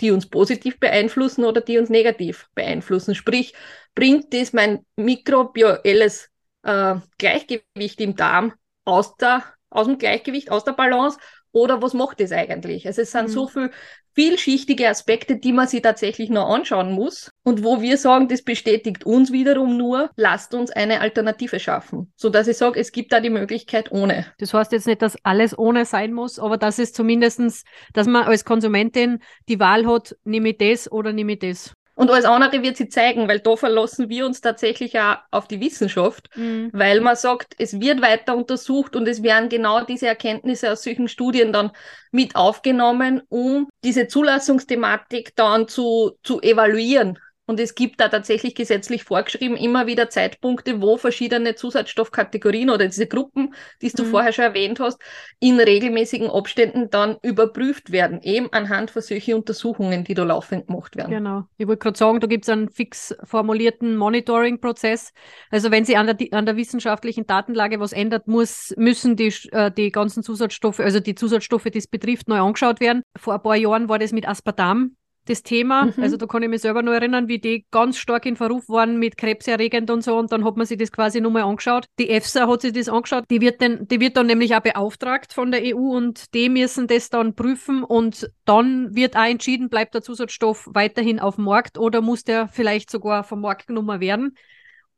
[0.00, 3.14] die uns positiv beeinflussen oder die uns negativ beeinflussen.
[3.14, 3.54] Sprich,
[3.94, 6.30] bringt das mein mikrobielles
[6.62, 8.54] äh, Gleichgewicht im Darm
[8.84, 11.18] aus, der, aus dem Gleichgewicht, aus der Balance
[11.52, 12.86] oder was macht das eigentlich?
[12.86, 13.32] Also es sind mhm.
[13.32, 13.70] so viele
[14.14, 19.04] vielschichtige Aspekte, die man sich tatsächlich noch anschauen muss und wo wir sagen, das bestätigt
[19.06, 23.20] uns wiederum nur, lasst uns eine Alternative schaffen, so dass ich sage, es gibt da
[23.20, 24.26] die Möglichkeit ohne.
[24.38, 28.24] Das heißt jetzt nicht, dass alles ohne sein muss, aber dass es zumindestens, dass man
[28.24, 31.72] als Konsumentin die Wahl hat, nehme ich das oder nehme ich das.
[32.00, 35.60] Und alles andere wird sie zeigen, weil da verlassen wir uns tatsächlich auch auf die
[35.60, 36.70] Wissenschaft, mhm.
[36.72, 41.08] weil man sagt, es wird weiter untersucht und es werden genau diese Erkenntnisse aus solchen
[41.08, 41.72] Studien dann
[42.10, 47.18] mit aufgenommen, um diese Zulassungsthematik dann zu, zu evaluieren.
[47.50, 53.08] Und es gibt da tatsächlich gesetzlich vorgeschrieben immer wieder Zeitpunkte, wo verschiedene Zusatzstoffkategorien oder diese
[53.08, 54.10] Gruppen, die du mhm.
[54.10, 55.00] vorher schon erwähnt hast,
[55.40, 60.94] in regelmäßigen Abständen dann überprüft werden, eben anhand von solchen Untersuchungen, die da laufend gemacht
[60.94, 61.10] werden.
[61.10, 61.42] Genau.
[61.58, 65.12] Ich wollte gerade sagen, da gibt es einen fix formulierten Monitoring-Prozess.
[65.50, 69.72] Also wenn sich an der, an der wissenschaftlichen Datenlage was ändert, muss, müssen die, äh,
[69.72, 73.02] die ganzen Zusatzstoffe, also die Zusatzstoffe, die es betrifft, neu angeschaut werden.
[73.18, 74.94] Vor ein paar Jahren war das mit Aspartam
[75.26, 75.86] das Thema.
[75.86, 75.94] Mhm.
[75.98, 78.98] Also da kann ich mich selber noch erinnern, wie die ganz stark in Verruf waren
[78.98, 80.16] mit krebserregend und so.
[80.16, 81.86] Und dann hat man sich das quasi nochmal angeschaut.
[81.98, 83.24] Die EFSA hat sich das angeschaut.
[83.30, 86.86] Die wird, denn, die wird dann nämlich auch beauftragt von der EU und die müssen
[86.86, 91.78] das dann prüfen und dann wird auch entschieden, bleibt der Zusatzstoff weiterhin auf dem Markt
[91.78, 94.34] oder muss der vielleicht sogar vom Markt genommen werden.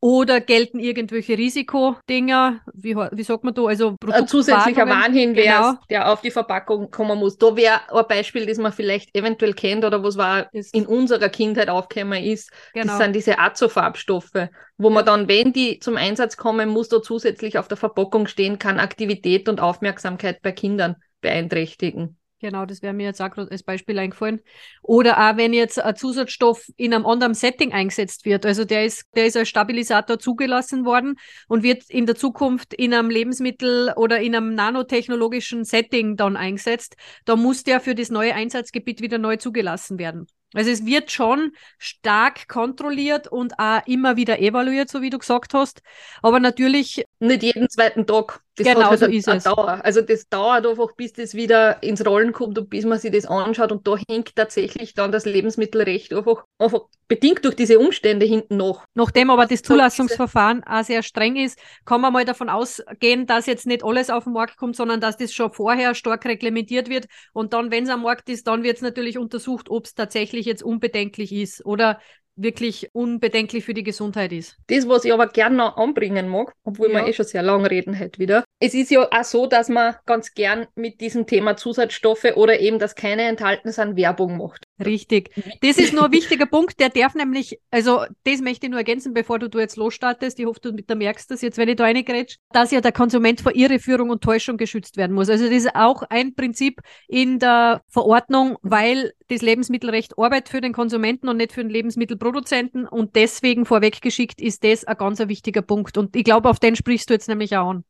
[0.05, 2.61] Oder gelten irgendwelche Risikodinger?
[2.75, 3.67] Wie, wie sagt man da?
[3.67, 5.75] Also Ein zusätzlicher Warnhinweis, genau.
[5.89, 7.39] der auf die Verpackung kommen muss.
[7.39, 11.69] Da wäre ein Beispiel, das man vielleicht eventuell kennt oder was war in unserer Kindheit
[11.69, 12.51] aufgekommen ist.
[12.73, 12.89] Genau.
[12.89, 17.57] Das sind diese Azofarbstoffe, wo man dann, wenn die zum Einsatz kommen, muss da zusätzlich
[17.57, 22.19] auf der Verpackung stehen, kann Aktivität und Aufmerksamkeit bei Kindern beeinträchtigen.
[22.43, 24.41] Genau, das wäre mir jetzt auch als Beispiel eingefallen.
[24.83, 28.45] Oder auch wenn jetzt ein Zusatzstoff in einem anderen Setting eingesetzt wird.
[28.45, 31.15] Also der ist, der ist als Stabilisator zugelassen worden
[31.47, 36.97] und wird in der Zukunft in einem Lebensmittel oder in einem nanotechnologischen Setting dann eingesetzt.
[37.27, 40.27] Da muss der für das neue Einsatzgebiet wieder neu zugelassen werden.
[40.55, 45.55] Also es wird schon stark kontrolliert und auch immer wieder evaluiert, so wie du gesagt
[45.55, 45.83] hast.
[46.23, 47.05] Aber natürlich.
[47.21, 48.41] Nicht jeden zweiten Tag.
[48.57, 49.45] Das genau, halt so ist es.
[49.45, 49.81] Dauer.
[49.83, 53.25] Also das dauert einfach, bis das wieder ins Rollen kommt und bis man sich das
[53.25, 53.73] anschaut.
[53.73, 56.83] Und da hängt tatsächlich dann das Lebensmittelrecht einfach, einfach
[57.13, 58.87] bedingt durch diese Umstände hinten noch.
[58.95, 63.67] Nachdem aber das Zulassungsverfahren auch sehr streng ist, kann man mal davon ausgehen, dass jetzt
[63.67, 67.09] nicht alles auf den Markt kommt, sondern dass das schon vorher stark reglementiert wird.
[67.35, 70.47] Und dann, wenn es am Markt ist, dann wird es natürlich untersucht, ob es tatsächlich
[70.47, 72.01] jetzt unbedenklich ist oder
[72.35, 74.57] wirklich unbedenklich für die Gesundheit ist.
[74.69, 77.01] Das, was ich aber gerne noch anbringen mag, obwohl ja.
[77.01, 78.45] wir eh schon sehr lange reden heute wieder.
[78.59, 82.79] Es ist ja auch so, dass man ganz gern mit diesem Thema Zusatzstoffe oder eben,
[82.79, 84.65] dass keine enthalten sind, Werbung macht.
[84.85, 85.31] Richtig.
[85.61, 86.81] Das ist nur ein wichtiger Punkt.
[86.81, 90.39] Der darf nämlich, also das möchte ich nur ergänzen, bevor du, du jetzt losstartest.
[90.39, 93.41] Ich hoffe, du, du merkst das jetzt, wenn ich da reingrätsch, dass ja der Konsument
[93.41, 95.29] vor Irreführung und Täuschung geschützt werden muss.
[95.29, 100.73] Also das ist auch ein Prinzip in der Verordnung, weil das Lebensmittelrecht arbeitet für den
[100.73, 102.87] Konsumenten und nicht für den Lebensmittelproduzenten.
[102.87, 105.97] Und deswegen vorweggeschickt ist das ein ganz wichtiger Punkt.
[105.97, 107.85] Und ich glaube, auf den sprichst du jetzt nämlich auch an.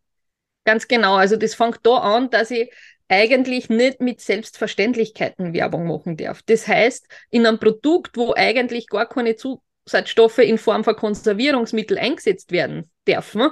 [0.65, 1.15] Ganz genau.
[1.15, 2.71] Also das fängt da an, dass ich
[3.13, 6.43] eigentlich nicht mit Selbstverständlichkeiten Werbung machen darf.
[6.43, 12.53] Das heißt, in einem Produkt, wo eigentlich gar keine Zusatzstoffe in Form von Konservierungsmittel eingesetzt
[12.53, 13.51] werden dürfen,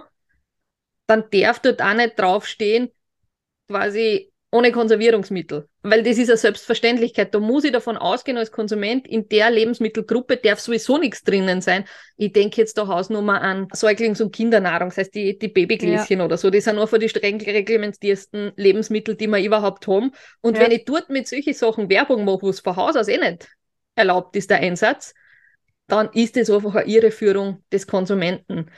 [1.06, 2.90] dann darf dort auch nicht draufstehen,
[3.68, 5.68] quasi ohne Konservierungsmittel.
[5.82, 7.32] Weil das ist eine Selbstverständlichkeit.
[7.34, 11.84] Da muss ich davon ausgehen, als Konsument, in der Lebensmittelgruppe darf sowieso nichts drinnen sein.
[12.16, 16.24] Ich denke jetzt da Hausnummer an Säuglings- und Kindernahrung, das heißt die, die Babygläschen ja.
[16.24, 16.50] oder so.
[16.50, 20.12] Die sind nur für die streng reglementiersten Lebensmittel, die wir überhaupt haben.
[20.40, 20.64] Und ja.
[20.64, 23.48] wenn ich dort mit solchen Sachen Werbung mache, wo es von Haus aus eh nicht
[23.94, 25.14] erlaubt ist, der Einsatz,
[25.86, 28.70] dann ist das einfach eine Irreführung des Konsumenten.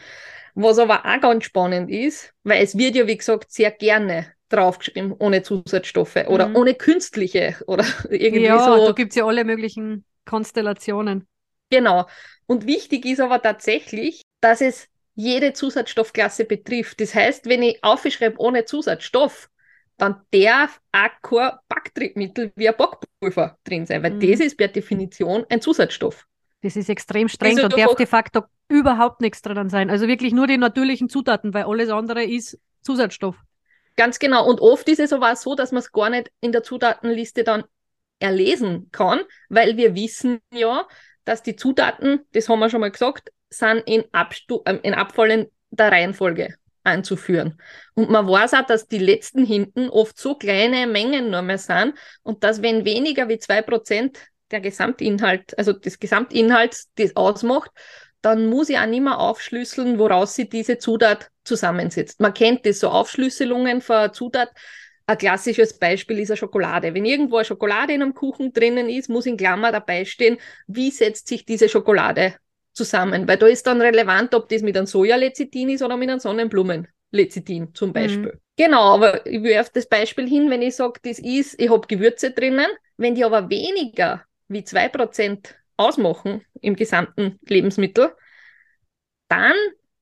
[0.55, 5.14] Was aber auch ganz spannend ist, weil es wird ja, wie gesagt, sehr gerne draufgeschrieben,
[5.18, 6.57] ohne Zusatzstoffe oder mhm.
[6.57, 8.86] ohne künstliche oder irgendwie ja, so.
[8.86, 11.26] da gibt es ja alle möglichen Konstellationen.
[11.70, 12.07] Genau.
[12.46, 17.00] Und wichtig ist aber tatsächlich, dass es jede Zusatzstoffklasse betrifft.
[17.00, 19.48] Das heißt, wenn ich aufschreibe ohne Zusatzstoff,
[19.96, 24.20] dann darf auch kein Backtriebmittel wie ein Backpulver drin sein, weil mhm.
[24.20, 26.26] das ist per Definition ein Zusatzstoff.
[26.62, 29.90] Das ist extrem streng und darf de facto überhaupt nichts dran sein.
[29.90, 33.36] Also wirklich nur die natürlichen Zutaten, weil alles andere ist Zusatzstoff.
[33.97, 34.49] Ganz genau.
[34.49, 37.64] Und oft ist es aber so, dass man es gar nicht in der Zutatenliste dann
[38.18, 40.86] erlesen kann, weil wir wissen ja,
[41.24, 45.49] dass die Zutaten, das haben wir schon mal gesagt, sind in, Abstu äh, in abfallender
[45.78, 47.61] Reihenfolge einzuführen.
[47.95, 51.95] Und man weiß auch, dass die letzten hinten oft so kleine Mengen nur mehr sind
[52.22, 54.18] und dass wenn weniger wie zwei Prozent
[54.51, 57.70] der Gesamtinhalt, also des Gesamtinhalts das ausmacht,
[58.23, 62.20] dann muss ich auch nicht mehr aufschlüsseln, woraus sie diese Zutat zusammensetzt.
[62.20, 64.51] Man kennt das so Aufschlüsselungen von Zutat.
[65.07, 66.95] Ein klassisches Beispiel ist eine Schokolade.
[66.95, 70.93] Wenn irgendwo eine Schokolade in einem Kuchen drinnen ist, muss in Klammer dabei stehen, wie
[70.93, 72.37] setzt sich diese Schokolade
[72.73, 73.27] zusammen.
[73.27, 77.75] Weil da ist dann relevant, ob das mit einem Sojalecithin ist oder mit einem Sonnenblumenlecithin
[77.75, 77.93] zum mhm.
[77.93, 78.33] Beispiel.
[78.33, 78.41] Mhm.
[78.57, 82.31] Genau, aber ich werfe das Beispiel hin, wenn ich sage, das ist, ich habe Gewürze
[82.31, 82.68] drinnen.
[82.97, 88.14] Wenn die aber weniger wie 2% ausmachen im gesamten Lebensmittel,
[89.29, 89.55] dann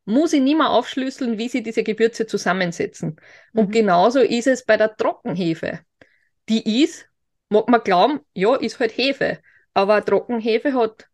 [0.04, 3.16] muss ich nicht mehr aufschlüsseln, wie sie diese Gewürze zusammensetzen.
[3.54, 3.72] Und mhm.
[3.72, 5.80] genauso ist es bei der Trockenhefe.
[6.48, 7.08] Die ist,
[7.48, 9.38] mag man glauben, ja, ist halt Hefe.
[9.74, 11.08] Aber Trockenhefe hat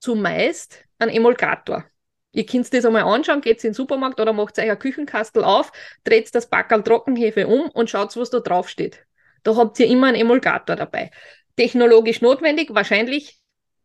[0.00, 1.84] zumeist einen Emulgator.
[2.32, 5.72] Ihr könnt das einmal anschauen, geht in den Supermarkt oder macht euch ein Küchenkastel auf,
[6.04, 9.04] dreht das Backerl Trockenhefe um und schaut, was da drauf steht.
[9.42, 11.10] Da habt ihr immer einen Emulgator dabei.
[11.56, 13.39] Technologisch notwendig, wahrscheinlich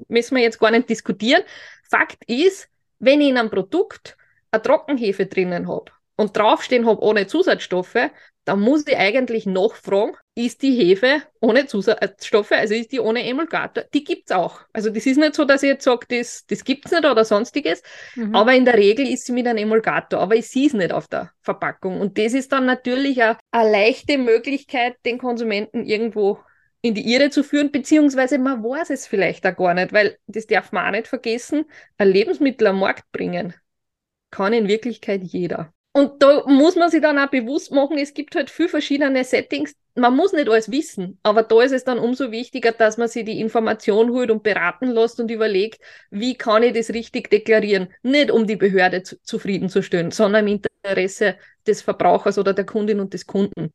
[0.08, 1.44] müssen wir jetzt gar nicht diskutieren.
[1.90, 2.70] Fakt ist,
[3.00, 4.18] wenn ich in einem Produkt
[4.52, 8.10] eine Trockenhefe drinnen habe und draufstehen habe ohne Zusatzstoffe,
[8.46, 13.86] dann muss ich eigentlich nachfragen, ist die Hefe ohne Zusatzstoffe, also ist die ohne Emulgator?
[13.94, 14.62] Die gibt es auch.
[14.72, 17.82] Also das ist nicht so, dass ich jetzt sage, das, das es nicht oder sonstiges,
[18.16, 18.36] mhm.
[18.36, 21.08] aber in der Regel ist sie mit einem Emulgator, aber ich sehe es nicht auf
[21.08, 22.00] der Verpackung.
[22.00, 26.40] Und das ist dann natürlich eine, eine leichte Möglichkeit, den Konsumenten irgendwo
[26.86, 30.46] in die Irre zu führen, beziehungsweise man weiß es vielleicht auch gar nicht, weil das
[30.46, 31.66] darf man auch nicht vergessen,
[31.98, 33.56] ein Lebensmittel am Markt bringen
[34.30, 35.74] kann in Wirklichkeit jeder.
[35.94, 39.74] Und da muss man sich dann auch bewusst machen, es gibt halt viele verschiedene Settings.
[39.96, 43.24] Man muss nicht alles wissen, aber da ist es dann umso wichtiger, dass man sich
[43.24, 45.80] die Information holt und beraten lässt und überlegt,
[46.12, 47.88] wie kann ich das richtig deklarieren?
[48.04, 53.14] Nicht um die Behörde zu, zufriedenzustellen, sondern im Interesse des Verbrauchers oder der Kundin und
[53.14, 53.72] des Kunden.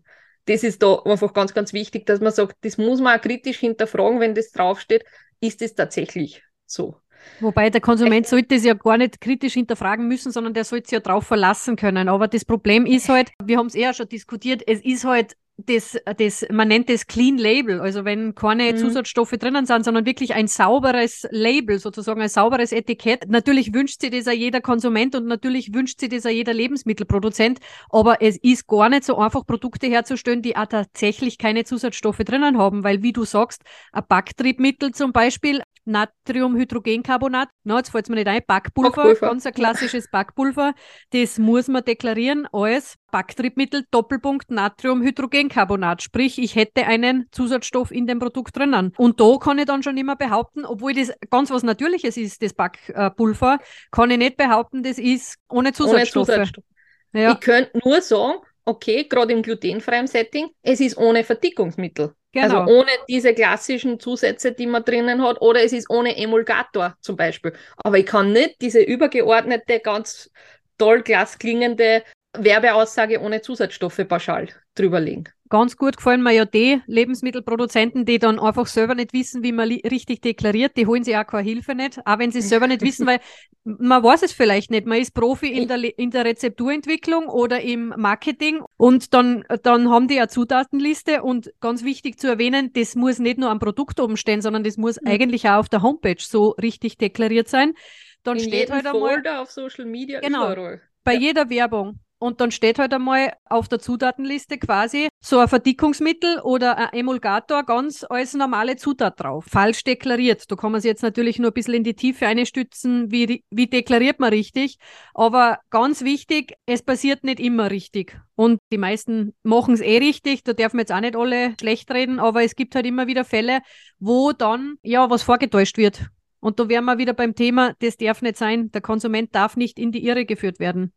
[0.51, 3.59] Das ist da einfach ganz, ganz wichtig, dass man sagt, das muss man auch kritisch
[3.59, 5.05] hinterfragen, wenn das draufsteht,
[5.39, 6.97] ist es tatsächlich so?
[7.39, 10.95] Wobei der Konsument sollte es ja gar nicht kritisch hinterfragen müssen, sondern der sollte sich
[10.95, 12.09] ja darauf verlassen können.
[12.09, 15.37] Aber das Problem ist halt, wir haben es eher schon diskutiert, es ist halt
[15.67, 18.77] das, das, man nennt das Clean Label, also wenn keine mhm.
[18.77, 23.29] Zusatzstoffe drinnen sind, sondern wirklich ein sauberes Label, sozusagen ein sauberes Etikett.
[23.29, 27.61] Natürlich wünscht sich das auch jeder Konsument und natürlich wünscht sich das auch jeder Lebensmittelproduzent,
[27.91, 32.59] aber es ist gar nicht so einfach, Produkte herzustellen, die auch tatsächlich keine Zusatzstoffe drinnen
[32.59, 38.16] haben, weil wie du sagst, ein Backtriebmittel zum Beispiel Natriumhydrogencarbonat, na, jetzt fällt es mir
[38.16, 40.74] nicht ein, Backpulver, Backpulver, ganz ein klassisches Backpulver,
[41.11, 46.03] das muss man deklarieren als Backtriebmittel Doppelpunkt Natriumhydrogencarbonat.
[46.03, 48.93] Sprich, ich hätte einen Zusatzstoff in dem Produkt drinnen.
[48.97, 52.55] Und da kann ich dann schon immer behaupten, obwohl das ganz was Natürliches ist, das
[52.55, 53.59] Backpulver,
[53.91, 56.28] kann ich nicht behaupten, das ist ohne Zusatzstoffe.
[56.28, 56.64] Ohne Zusatzstoff.
[57.12, 57.33] Ja.
[57.33, 58.39] Ich könnte nur sagen,
[58.71, 62.14] okay, gerade im glutenfreien Setting, es ist ohne Verdickungsmittel.
[62.35, 62.61] Also genau.
[62.61, 67.16] Also ohne diese klassischen Zusätze, die man drinnen hat, oder es ist ohne Emulgator zum
[67.16, 67.53] Beispiel.
[67.77, 70.31] Aber ich kann nicht diese übergeordnete, ganz
[70.79, 72.05] toll klingende
[72.37, 75.29] Werbeaussage ohne Zusatzstoffe pauschal drüberlegen.
[75.51, 79.69] Ganz gut gefallen mir ja die Lebensmittelproduzenten, die dann einfach selber nicht wissen, wie man
[79.69, 80.77] richtig deklariert.
[80.77, 83.19] Die holen sich auch keine Hilfe nicht, auch wenn sie es selber nicht wissen, weil
[83.65, 84.87] man weiß es vielleicht nicht.
[84.87, 90.07] Man ist Profi in der, in der Rezepturentwicklung oder im Marketing und dann, dann haben
[90.07, 94.17] die eine Zutatenliste und ganz wichtig zu erwähnen, das muss nicht nur am Produkt oben
[94.17, 95.09] stehen, sondern das muss mhm.
[95.09, 97.75] eigentlich auch auf der Homepage so richtig deklariert sein.
[98.23, 99.15] Dann in steht halt einmal.
[99.15, 100.81] Folder auf Social Media genau, überall.
[101.03, 101.21] Bei ja.
[101.21, 101.99] jeder Werbung.
[102.23, 107.64] Und dann steht halt einmal auf der Zutatenliste quasi so ein Verdickungsmittel oder ein Emulgator
[107.64, 109.47] ganz als normale Zutat drauf.
[109.49, 110.45] Falsch deklariert.
[110.51, 113.66] Da kann man sich jetzt natürlich nur ein bisschen in die Tiefe einstützen, wie, wie
[113.68, 114.77] deklariert man richtig.
[115.14, 118.21] Aber ganz wichtig, es passiert nicht immer richtig.
[118.35, 120.45] Und die meisten machen es eh richtig.
[120.45, 123.25] Da dürfen wir jetzt auch nicht alle schlecht reden, aber es gibt halt immer wieder
[123.25, 123.61] Fälle,
[123.99, 126.11] wo dann ja was vorgetäuscht wird.
[126.41, 128.71] Und da wären wir wieder beim Thema, das darf nicht sein.
[128.73, 130.93] Der Konsument darf nicht in die Irre geführt werden.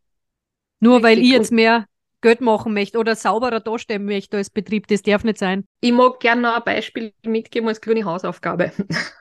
[0.84, 1.10] Nur Richtig.
[1.10, 1.86] weil ich jetzt mehr
[2.20, 5.64] Geld machen möchte oder sauberer darstellen möchte als Betrieb, das darf nicht sein.
[5.80, 8.70] Ich mag gerne noch ein Beispiel mitgeben als kleine Hausaufgabe.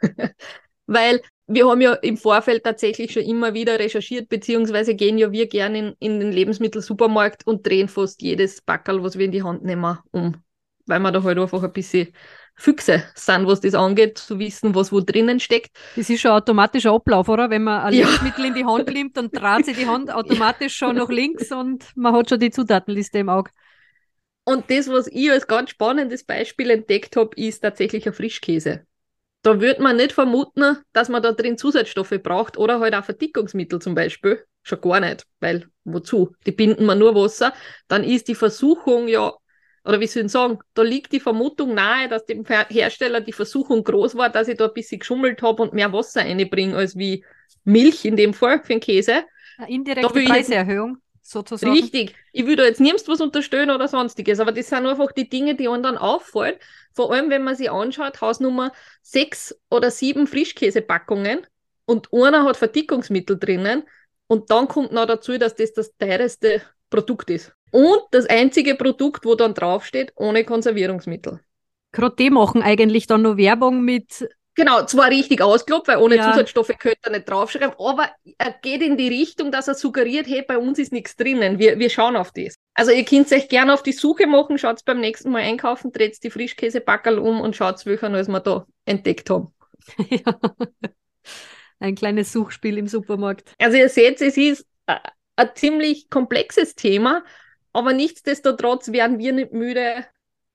[0.87, 5.47] weil wir haben ja im Vorfeld tatsächlich schon immer wieder recherchiert, beziehungsweise gehen ja wir
[5.47, 9.63] gerne in, in den Lebensmittelsupermarkt und drehen fast jedes Backerl, was wir in die Hand
[9.63, 10.35] nehmen, um.
[10.85, 12.09] Weil wir da halt einfach ein bisschen
[12.55, 15.75] Füchse sind, was das angeht, zu wissen, was wo drinnen steckt.
[15.95, 17.49] Das ist schon ein automatischer Ablauf, oder?
[17.49, 18.05] Wenn man ein ja.
[18.05, 21.85] Lebensmittel in die Hand nimmt, dann dreht sich die Hand automatisch schon nach links und
[21.95, 23.51] man hat schon die Zutatenliste im Auge.
[24.45, 28.85] Und das, was ich als ganz spannendes Beispiel entdeckt habe, ist tatsächlich ein Frischkäse.
[29.41, 33.81] Da würde man nicht vermuten, dass man da drin Zusatzstoffe braucht oder halt auch Verdickungsmittel
[33.81, 34.45] zum Beispiel.
[34.63, 36.33] Schon gar nicht, weil wozu?
[36.45, 37.53] Die binden man nur Wasser.
[37.89, 39.33] Dann ist die Versuchung ja,
[39.85, 43.83] oder wie soll ich sagen, da liegt die Vermutung nahe, dass dem Hersteller die Versuchung
[43.83, 47.25] groß war, dass ich da ein bisschen geschummelt habe und mehr Wasser reinbringe als wie
[47.65, 49.25] Milch in dem Fall für den Käse.
[49.57, 51.73] Eine indirekte Preiserhöhung sozusagen.
[51.73, 52.15] Richtig.
[52.31, 55.55] Ich will da jetzt niemals was unterstellen oder sonstiges, aber das sind einfach die Dinge,
[55.55, 56.55] die anderen auffallen.
[56.93, 58.71] Vor allem, wenn man sich anschaut, Hausnummer
[59.01, 61.45] sechs oder sieben Frischkäsepackungen
[61.85, 63.83] und einer hat Verdickungsmittel drinnen
[64.27, 67.53] und dann kommt noch dazu, dass das das teuerste Produkt ist.
[67.73, 71.39] Und das einzige Produkt, wo dann draufsteht, ohne Konservierungsmittel.
[71.91, 76.31] Gerade die machen eigentlich dann nur Werbung mit Genau, zwar richtig ausgelobt, weil ohne ja.
[76.31, 80.43] Zusatzstoffe könnte er nicht draufschreiben, aber er geht in die Richtung, dass er suggeriert, hey,
[80.47, 82.53] bei uns ist nichts drinnen, wir, wir schauen auf das.
[82.75, 86.23] Also ihr könnt euch gerne auf die Suche machen, schaut beim nächsten Mal einkaufen, dreht
[86.23, 89.53] die Frischkäsebackerl um und schaut, welchen als wir da entdeckt haben.
[90.09, 90.39] Ja.
[91.79, 93.51] Ein kleines Suchspiel im Supermarkt.
[93.59, 97.23] Also ihr seht, es ist ein ziemlich komplexes Thema,
[97.73, 100.05] aber nichtsdestotrotz werden wir nicht müde,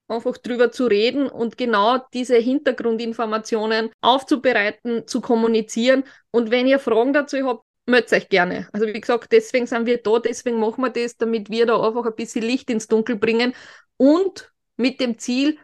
[0.08, 6.04] einfach drüber zu reden und genau diese Hintergrundinformationen aufzubereiten, zu kommunizieren.
[6.30, 8.68] Und wenn ihr Fragen dazu habt, meldet euch gerne.
[8.72, 12.06] Also wie gesagt, deswegen sind wir da, deswegen machen wir das, damit wir da einfach
[12.06, 13.54] ein bisschen Licht ins Dunkel bringen
[13.96, 15.58] und mit dem Ziel,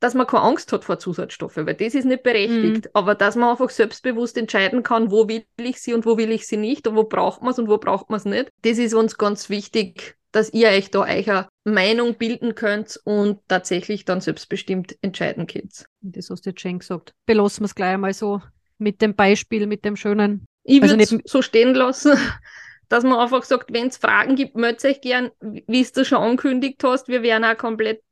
[0.00, 2.90] dass man keine Angst hat vor Zusatzstoffen, weil das ist nicht berechtigt, mhm.
[2.92, 6.46] aber dass man einfach selbstbewusst entscheiden kann, wo will ich sie und wo will ich
[6.46, 8.48] sie nicht und wo braucht man es und wo braucht man es nicht.
[8.62, 14.04] Das ist uns ganz wichtig, dass ihr euch da eure Meinung bilden könnt und tatsächlich
[14.04, 15.84] dann selbstbestimmt entscheiden könnt.
[16.00, 17.12] Das hast du jetzt schön gesagt.
[17.26, 18.42] Belassen wir es gleich einmal so
[18.78, 20.46] mit dem Beispiel, mit dem schönen.
[20.64, 22.16] Ich also würde es so stehen lassen,
[22.88, 26.82] dass man einfach sagt, wenn es Fragen gibt, meldet euch gern, wie du schon angekündigt
[26.82, 27.08] hast.
[27.08, 28.02] Wir werden auch komplett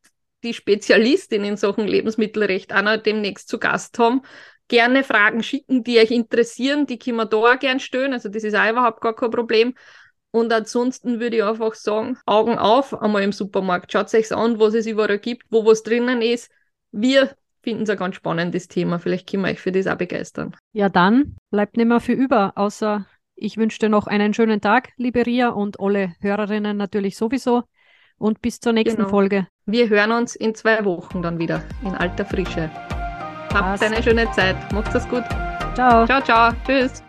[0.42, 4.22] die Spezialistin in Sachen Lebensmittelrecht auch noch demnächst zu Gast haben.
[4.68, 8.12] Gerne Fragen schicken, die euch interessieren, die können wir da auch gern stellen.
[8.12, 9.74] Also das ist auch überhaupt gar kein Problem.
[10.32, 13.92] Und ansonsten würde ich einfach sagen, Augen auf einmal im Supermarkt.
[13.92, 16.50] Schaut euch an, was es überall gibt, wo was drinnen ist.
[16.92, 17.30] Wir
[17.62, 18.98] finden es ein ganz spannendes Thema.
[18.98, 20.56] Vielleicht können wir euch für das auch begeistern.
[20.72, 24.90] Ja, dann bleibt nicht mehr viel über, außer ich wünsche dir noch einen schönen Tag,
[24.96, 27.62] liebe Ria, und alle Hörerinnen natürlich sowieso.
[28.18, 29.08] Und bis zur nächsten genau.
[29.08, 29.46] Folge.
[29.64, 32.70] Wir hören uns in zwei Wochen dann wieder in alter Frische.
[33.54, 34.56] Habt eine schöne Zeit.
[34.72, 35.24] Macht's es gut.
[35.74, 36.04] Ciao.
[36.04, 36.52] Ciao, ciao.
[36.66, 37.02] Tschüss.